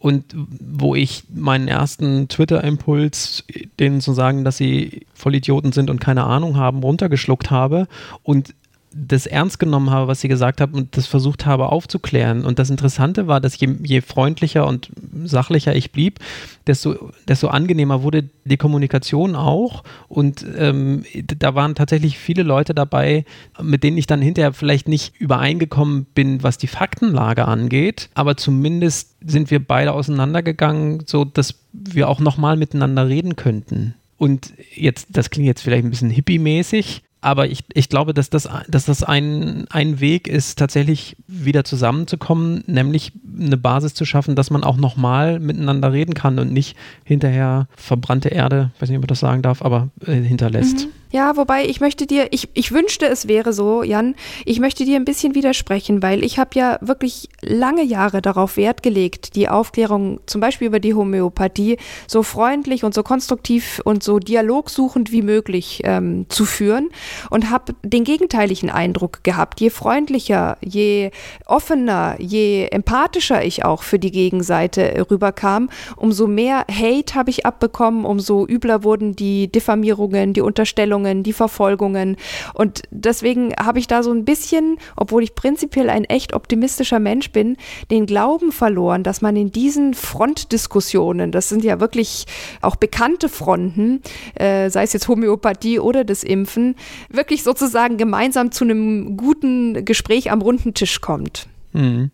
und 0.01 0.25
wo 0.35 0.95
ich 0.95 1.25
meinen 1.33 1.69
ersten 1.69 2.27
Twitter-Impuls, 2.29 3.45
denen 3.79 4.01
zu 4.01 4.15
sagen, 4.15 4.45
dass 4.45 4.57
sie 4.57 5.07
Vollidioten 5.13 5.73
sind 5.73 5.91
und 5.91 6.01
keine 6.01 6.25
Ahnung 6.25 6.57
haben, 6.57 6.83
runtergeschluckt 6.83 7.51
habe 7.51 7.87
und 8.23 8.55
das 8.92 9.26
ernst 9.26 9.59
genommen 9.59 9.90
habe, 9.90 10.09
was 10.09 10.20
sie 10.20 10.29
gesagt 10.29 10.61
haben 10.61 10.74
und 10.74 10.96
das 10.96 11.07
versucht 11.07 11.46
habe 11.46 11.70
aufzuklären. 11.70 12.44
Und 12.44 12.59
das 12.59 12.70
Interessante 12.70 13.29
war, 13.29 13.40
dass 13.40 13.59
je, 13.59 13.68
je 13.83 14.00
freundlicher 14.00 14.66
und 14.66 14.90
sachlicher 15.24 15.76
ich 15.76 15.92
blieb, 15.92 16.18
desto, 16.66 17.11
desto 17.29 17.48
angenehmer 17.48 18.03
wurde 18.03 18.29
die 18.44 18.57
Kommunikation 18.57 19.37
auch. 19.37 19.85
Und 20.09 20.44
ähm, 20.57 21.05
da 21.24 21.55
waren 21.55 21.76
tatsächlich 21.76 22.18
viele 22.18 22.42
Leute 22.42 22.74
dabei, 22.74 23.24
mit 23.62 23.85
denen 23.85 23.96
ich 23.96 24.07
dann 24.07 24.22
hinterher 24.22 24.53
vielleicht 24.53 24.88
nicht 24.88 25.14
übereingekommen 25.20 26.07
bin, 26.14 26.42
was 26.42 26.59
die 26.59 26.66
Faktenlage 26.66 27.46
angeht. 27.46 28.11
Aber 28.14 28.37
zumindest 28.37 29.14
sind 29.24 29.53
wir 29.53 29.64
beide 29.64 29.92
auseinandergegangen, 29.92 31.05
so 31.07 31.24
dass 31.24 31.55
wir 31.72 32.09
auch 32.09 32.18
nochmal 32.18 32.57
miteinander 32.57 33.07
reden 33.07 33.37
könnten. 33.37 33.94
Und 34.18 34.53
jetzt, 34.74 35.09
das 35.11 35.31
klingt 35.31 35.46
jetzt 35.46 35.62
vielleicht 35.62 35.85
ein 35.85 35.90
bisschen 35.90 36.11
hippie-mäßig, 36.11 37.03
aber 37.21 37.49
ich, 37.49 37.65
ich 37.75 37.89
glaube, 37.89 38.15
dass 38.15 38.31
das, 38.31 38.49
dass 38.69 38.87
das 38.87 39.03
ein, 39.03 39.67
ein 39.71 40.01
Weg 40.01 40.27
ist, 40.27 40.59
tatsächlich 40.59 41.17
wieder 41.27 41.65
zusammenzukommen, 41.65 42.65
nämlich 42.67 43.13
eine 43.39 43.57
Basis 43.57 43.95
zu 43.95 44.05
schaffen, 44.05 44.37
dass 44.37 44.51
man 44.51 44.65
auch 44.65 44.77
nochmal 44.77 45.39
miteinander 45.39 45.93
reden 45.93 46.15
kann 46.15 46.39
und 46.39 46.53
nicht 46.53 46.77
hinterher 47.05 47.69
verbrannte 47.77 48.31
Erde, 48.31 48.71
weiß 48.81 48.89
nicht, 48.89 48.99
ob 48.99 49.05
ich 49.05 49.09
das 49.09 49.21
sagen 49.21 49.43
darf, 49.43 49.63
aber 49.63 49.91
äh, 50.07 50.15
hinterlässt. 50.15 50.87
Mhm. 50.87 50.91
Ja, 51.12 51.37
wobei 51.37 51.64
ich 51.64 51.81
möchte 51.81 52.07
dir, 52.07 52.29
ich, 52.31 52.49
ich 52.55 52.70
wünschte, 52.70 53.07
es 53.07 53.27
wäre 53.27 53.53
so, 53.53 53.83
Jan, 53.83 54.14
ich 54.44 54.61
möchte 54.61 54.85
dir 54.85 54.94
ein 54.94 55.05
bisschen 55.05 55.35
widersprechen, 55.35 56.05
weil 56.05 56.23
ich 56.23 56.38
habe 56.38 56.51
ja 56.55 56.79
wirklich 56.83 57.29
lange 57.42 57.83
Jahre 57.83 58.23
darauf 58.23 58.57
Wert 58.57 58.85
gelegt, 58.85 59.35
die 59.35 59.49
Aufklärung 59.49 60.20
zum 60.27 60.40
Beispiel 60.40 60.68
über 60.68 60.79
die 60.79 60.94
Homöopathie 60.94 61.79
so 62.07 62.23
freundlich 62.23 62.85
und 62.85 62.94
so 62.94 63.03
konstruktiv 63.03 63.83
und 63.85 64.05
so 64.05 64.20
dialogsuchend 64.20 65.11
wie 65.11 65.23
möglich 65.23 65.83
ähm, 65.83 66.27
zu 66.29 66.44
führen 66.44 66.90
und 67.29 67.51
habe 67.51 67.75
den 67.83 68.05
gegenteiligen 68.05 68.70
Eindruck 68.70 69.25
gehabt. 69.25 69.61
Je 69.61 69.70
freundlicher, 69.70 70.59
je 70.61 71.11
offener, 71.44 72.14
je 72.20 72.68
empathischer 72.70 73.44
ich 73.44 73.64
auch 73.64 73.83
für 73.83 73.99
die 73.99 74.12
Gegenseite 74.12 75.07
rüberkam, 75.11 75.70
umso 75.96 76.29
mehr 76.29 76.66
Hate 76.70 77.16
habe 77.16 77.31
ich 77.31 77.46
abbekommen, 77.46 78.05
umso 78.05 78.46
übler 78.46 78.85
wurden 78.85 79.16
die 79.16 79.51
Diffamierungen, 79.51 80.35
die 80.35 80.40
Unterstellungen, 80.40 81.00
Verhandlungen, 81.01 81.23
die 81.23 81.33
Verfolgungen. 81.33 82.17
Und 82.55 82.83
deswegen 82.91 83.55
habe 83.59 83.79
ich 83.79 83.87
da 83.87 84.03
so 84.03 84.13
ein 84.13 84.25
bisschen, 84.25 84.79
obwohl 84.97 85.23
ich 85.23 85.35
prinzipiell 85.35 85.91
ein 85.91 86.05
echt 86.05 86.35
optimistischer 86.35 87.01
Mensch 87.01 87.33
bin, 87.33 87.57
den 87.91 88.07
Glauben 88.07 88.53
verloren, 88.53 89.03
dass 89.03 89.21
man 89.21 89.37
in 89.37 89.51
diesen 89.51 89.95
Frontdiskussionen, 89.95 91.33
das 91.33 91.49
sind 91.49 91.65
ja 91.65 91.81
wirklich 91.81 92.27
auch 92.61 92.77
bekannte 92.77 93.29
Fronten, 93.29 94.03
äh, 94.35 94.71
sei 94.71 94.83
es 94.83 94.93
jetzt 94.93 95.09
Homöopathie 95.09 95.79
oder 95.79 96.05
das 96.05 96.23
Impfen, 96.23 96.77
wirklich 97.11 97.43
sozusagen 97.43 97.97
gemeinsam 97.97 98.53
zu 98.53 98.65
einem 98.65 99.17
guten 99.17 99.85
Gespräch 99.85 100.31
am 100.31 100.43
runden 100.43 100.75
Tisch 100.75 101.01
kommt. 101.01 101.47
Mhm. 101.73 102.11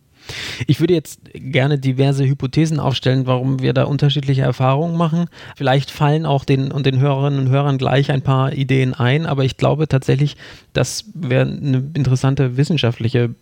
Ich 0.66 0.80
würde 0.80 0.94
jetzt 0.94 1.20
gerne 1.34 1.78
diverse 1.78 2.24
Hypothesen 2.24 2.80
aufstellen, 2.80 3.26
warum 3.26 3.60
wir 3.60 3.72
da 3.72 3.84
unterschiedliche 3.84 4.42
Erfahrungen 4.42 4.96
machen. 4.96 5.26
Vielleicht 5.56 5.90
fallen 5.90 6.26
auch 6.26 6.44
den 6.44 6.72
und 6.72 6.86
den 6.86 6.98
Hörerinnen 6.98 7.40
und 7.40 7.48
Hörern 7.48 7.78
gleich 7.78 8.10
ein 8.10 8.22
paar 8.22 8.52
Ideen 8.52 8.94
ein, 8.94 9.26
aber 9.26 9.44
ich 9.44 9.56
glaube 9.56 9.88
tatsächlich, 9.88 10.36
das 10.72 11.04
wäre 11.14 11.46
eine 11.46 11.90
interessante 11.94 12.56
wissenschaftliche 12.56 13.34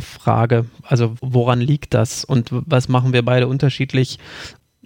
Frage. 0.00 0.66
Also 0.82 1.14
woran 1.20 1.60
liegt 1.60 1.94
das 1.94 2.24
und 2.24 2.48
was 2.50 2.88
machen 2.88 3.12
wir 3.12 3.24
beide 3.24 3.48
unterschiedlich? 3.48 4.18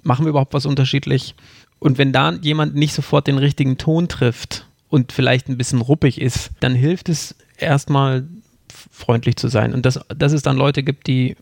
Machen 0.03 0.25
wir 0.25 0.31
überhaupt 0.31 0.55
was 0.55 0.67
unterschiedlich? 0.67 1.35
Und 1.79 1.99
wenn 1.99 2.13
da 2.13 2.33
jemand 2.33 2.75
nicht 2.75 2.95
sofort 2.95 3.27
den 3.27 3.39
richtigen 3.39 3.77
Ton 3.77 4.09
trifft 4.09 4.67
und 4.89 5.11
vielleicht 5.11 5.49
ein 5.49 5.59
bisschen 5.59 5.81
ruppig 5.81 6.21
ist, 6.21 6.51
dann 6.61 6.75
hilft 6.75 7.09
es 7.09 7.35
erstmal 7.57 8.29
freundlich 8.91 9.37
zu 9.37 9.49
sein. 9.49 9.75
Und 9.75 9.87
dass, 9.87 10.01
dass 10.09 10.33
es 10.33 10.43
dann 10.43 10.57
Leute 10.57 10.83
gibt, 10.83 11.07
die, 11.07 11.37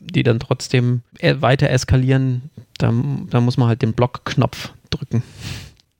die 0.00 0.22
dann 0.22 0.38
trotzdem 0.40 1.02
e-, 1.18 1.40
weiter 1.40 1.70
eskalieren, 1.70 2.50
da, 2.78 2.92
da 3.30 3.40
muss 3.40 3.56
man 3.56 3.68
halt 3.68 3.82
den 3.82 3.92
Blockknopf 3.92 4.70
drücken. 4.90 5.22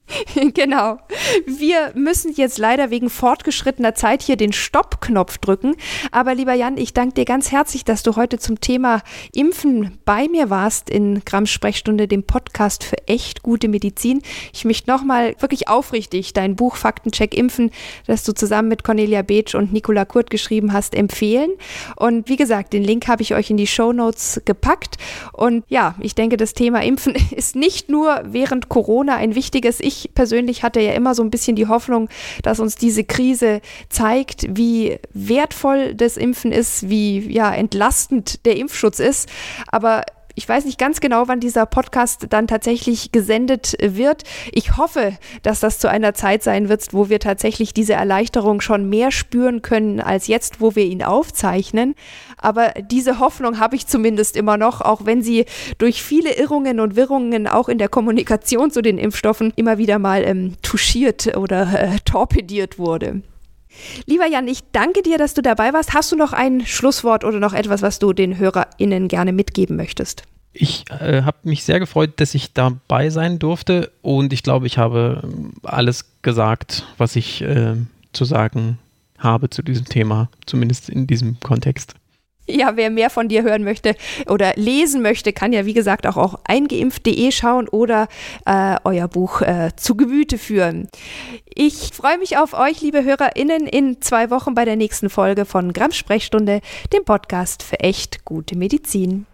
genau. 0.55 0.99
Wir 1.47 1.93
müssen 1.95 2.33
jetzt 2.35 2.59
leider 2.59 2.91
wegen 2.91 3.11
fortgeschrittener 3.11 3.95
Zeit 3.95 4.23
hier 4.23 4.37
den 4.37 4.53
Stoppknopf 4.53 5.39
drücken. 5.39 5.75
Aber 6.13 6.35
lieber 6.35 6.55
Jan, 6.55 6.77
ich 6.77 6.95
danke 6.95 7.15
dir 7.15 7.25
ganz 7.25 7.51
herzlich, 7.51 7.85
dass 7.85 8.03
du 8.03 8.17
heute 8.17 8.39
zum 8.39 8.61
Thema 8.61 9.03
Impfen 9.35 9.99
bei 10.05 10.29
mir 10.29 10.51
warst 10.51 10.91
in 10.91 11.25
Grams 11.25 11.51
Sprechstunde, 11.51 12.07
dem 12.07 12.23
Podcast 12.23 12.85
für 12.85 12.97
echt 13.09 13.43
gute 13.43 13.69
Medizin. 13.69 14.23
Ich 14.53 14.65
möchte 14.65 14.91
nochmal 14.91 15.35
wirklich 15.41 15.69
aufrichtig 15.69 16.33
dein 16.33 16.57
Buch 16.57 16.77
Faktencheck 16.77 17.35
Impfen, 17.35 17.71
das 18.07 18.23
du 18.25 18.33
zusammen 18.33 18.69
mit 18.69 18.85
Cornelia 18.85 19.23
Beetsch 19.23 19.55
und 19.55 19.73
Nicola 19.73 20.05
Kurt 20.05 20.31
geschrieben 20.31 20.73
hast, 20.73 20.95
empfehlen. 20.95 21.51
Und 21.97 22.29
wie 22.29 22.37
gesagt, 22.37 22.73
den 22.73 22.85
Link 22.85 23.09
habe 23.09 23.23
ich 23.23 23.35
euch 23.35 23.51
in 23.51 23.57
die 23.57 23.67
Show 23.67 23.93
Notes 23.93 24.41
gepackt. 24.45 24.97
Und 25.33 25.65
ja, 25.69 25.97
ich 26.01 26.15
denke, 26.15 26.37
das 26.37 26.55
Thema 26.55 26.83
Impfen 26.83 27.15
ist 27.31 27.57
nicht 27.57 27.89
nur 27.89 28.23
während 28.25 28.69
Corona 28.69 29.17
ein 29.17 29.35
wichtiges. 29.35 29.81
Ich 29.81 29.96
ich 29.97 30.15
persönlich 30.15 30.63
hatte 30.63 30.81
ja 30.81 30.93
immer 30.93 31.15
so 31.15 31.23
ein 31.23 31.31
bisschen 31.31 31.57
die 31.57 31.67
Hoffnung, 31.67 32.09
dass 32.43 32.61
uns 32.61 32.77
diese 32.77 33.05
Krise 33.05 33.61
zeigt, 33.89 34.47
wie 34.57 34.99
wertvoll 35.13 35.95
das 35.95 36.17
Impfen 36.17 36.53
ist, 36.53 36.89
wie 36.89 37.21
ja 37.33 37.53
entlastend 37.55 38.45
der 38.47 38.57
Impfschutz 38.57 38.99
ist. 38.99 39.29
Aber 39.69 40.03
ich 40.37 40.47
weiß 40.47 40.67
nicht 40.67 40.79
ganz 40.79 41.01
genau, 41.01 41.29
wann 41.29 41.41
dieser 41.41 41.65
Podcast 41.65 42.27
dann 42.29 42.47
tatsächlich 42.47 43.11
gesendet 43.11 43.75
wird. 43.81 44.23
Ich 44.53 44.77
hoffe, 44.77 45.17
dass 45.43 45.61
das 45.61 45.79
zu 45.79 45.89
einer 45.89 46.13
Zeit 46.13 46.43
sein 46.43 46.69
wird, 46.69 46.93
wo 46.93 47.09
wir 47.09 47.19
tatsächlich 47.19 47.73
diese 47.73 47.95
Erleichterung 47.95 48.61
schon 48.61 48.89
mehr 48.89 49.11
spüren 49.11 49.63
können 49.63 49.99
als 49.99 50.27
jetzt, 50.27 50.61
wo 50.61 50.77
wir 50.77 50.85
ihn 50.85 51.03
aufzeichnen. 51.03 51.95
Aber 52.37 52.75
diese 52.79 53.19
Hoffnung 53.19 53.59
habe 53.59 53.77
ich 53.77 53.87
zumindest 53.87 54.37
immer 54.37 54.59
noch, 54.59 54.83
auch 54.83 55.07
wenn 55.07 55.23
sie 55.23 55.47
durch 55.79 56.03
viele 56.03 56.35
Irrungen 56.37 56.81
und 56.81 56.97
Wirrungen 56.97 57.47
auch 57.49 57.71
in 57.71 57.79
der 57.79 57.89
Kommunikation 57.89 58.71
zu 58.71 58.83
den 58.83 58.99
Impfstoffen 58.99 59.55
immer 59.57 59.79
wieder 59.79 59.99
mal 59.99 60.23
ähm, 60.23 60.57
touchiert 60.61 61.35
oder 61.35 61.95
äh, 61.95 61.99
torpediert 62.05 62.79
wurde. 62.79 63.23
Lieber 64.07 64.27
Jan, 64.27 64.49
ich 64.49 64.61
danke 64.73 65.03
dir, 65.03 65.19
dass 65.19 65.35
du 65.35 65.43
dabei 65.43 65.73
warst. 65.73 65.95
Hast 65.95 66.13
du 66.13 66.17
noch 66.17 66.33
ein 66.33 66.67
Schlusswort 66.67 67.25
oder 67.25 67.39
noch 67.39 67.53
etwas, 67.53 67.83
was 67.83 67.99
du 67.99 68.13
den 68.13 68.39
HörerInnen 68.39 69.09
gerne 69.09 69.33
mitgeben 69.33 69.77
möchtest? 69.77 70.23
Ich 70.53 70.85
äh, 70.91 71.23
habe 71.23 71.37
mich 71.43 71.65
sehr 71.65 71.79
gefreut, 71.81 72.15
dass 72.17 72.35
ich 72.35 72.55
dabei 72.55 73.11
sein 73.11 73.39
durfte 73.39 73.91
und 74.01 74.33
ich 74.33 74.43
glaube, 74.43 74.67
ich 74.67 74.79
habe 74.79 75.23
ähm, 75.23 75.53
alles 75.63 76.07
gesagt, 76.23 76.87
was 76.97 77.15
ich 77.15 77.43
äh, 77.43 77.75
zu 78.13 78.25
sagen 78.25 78.79
habe 79.19 79.51
zu 79.51 79.63
diesem 79.63 79.85
Thema, 79.85 80.31
zumindest 80.47 80.89
in 80.89 81.07
diesem 81.07 81.39
Kontext. 81.41 81.95
Ja, 82.49 82.77
wer 82.77 82.91
mehr 82.91 83.11
von 83.11 83.29
dir 83.29 83.43
hören 83.43 83.65
möchte 83.65 83.97
oder 84.29 84.53
lesen 84.57 85.03
möchte, 85.03 85.33
kann 85.33 85.53
ja 85.53 85.67
wie 85.67 85.75
gesagt 85.75 86.07
auch 86.07 86.17
auf 86.17 86.39
eingeimpft.de 86.45 87.31
schauen 87.33 87.69
oder 87.69 88.09
äh, 88.45 88.77
euer 88.85 89.09
Buch 89.09 89.43
äh, 89.43 89.71
zu 89.77 89.97
Gemüte 89.97 90.39
führen. 90.39 90.89
Ich 91.55 91.91
freue 91.93 92.19
mich 92.19 92.39
auf 92.39 92.53
euch, 92.53 92.83
liebe 92.83 93.03
HörerInnen, 93.03 93.67
in 93.67 94.01
zwei 94.01 94.31
Wochen 94.31 94.55
bei 94.55 94.65
der 94.65 94.77
nächsten 94.77 95.11
Folge 95.11 95.45
von 95.45 95.73
Gramm 95.73 95.93
Sprechstunde, 95.93 96.61
dem 96.93 97.05
Podcast 97.05 97.63
für 97.63 97.81
echt 97.81 98.25
gute 98.25 98.57
Medizin. 98.57 99.27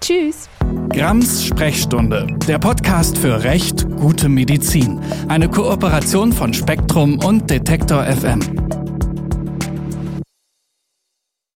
Tschüss. 0.00 0.48
Grams 0.88 1.44
Sprechstunde, 1.44 2.26
der 2.48 2.58
Podcast 2.58 3.18
für 3.18 3.44
recht 3.44 3.88
gute 3.96 4.28
Medizin. 4.28 5.00
Eine 5.28 5.48
Kooperation 5.48 6.32
von 6.32 6.54
Spektrum 6.54 7.18
und 7.18 7.50
Detektor 7.50 8.04
FM. 8.04 8.79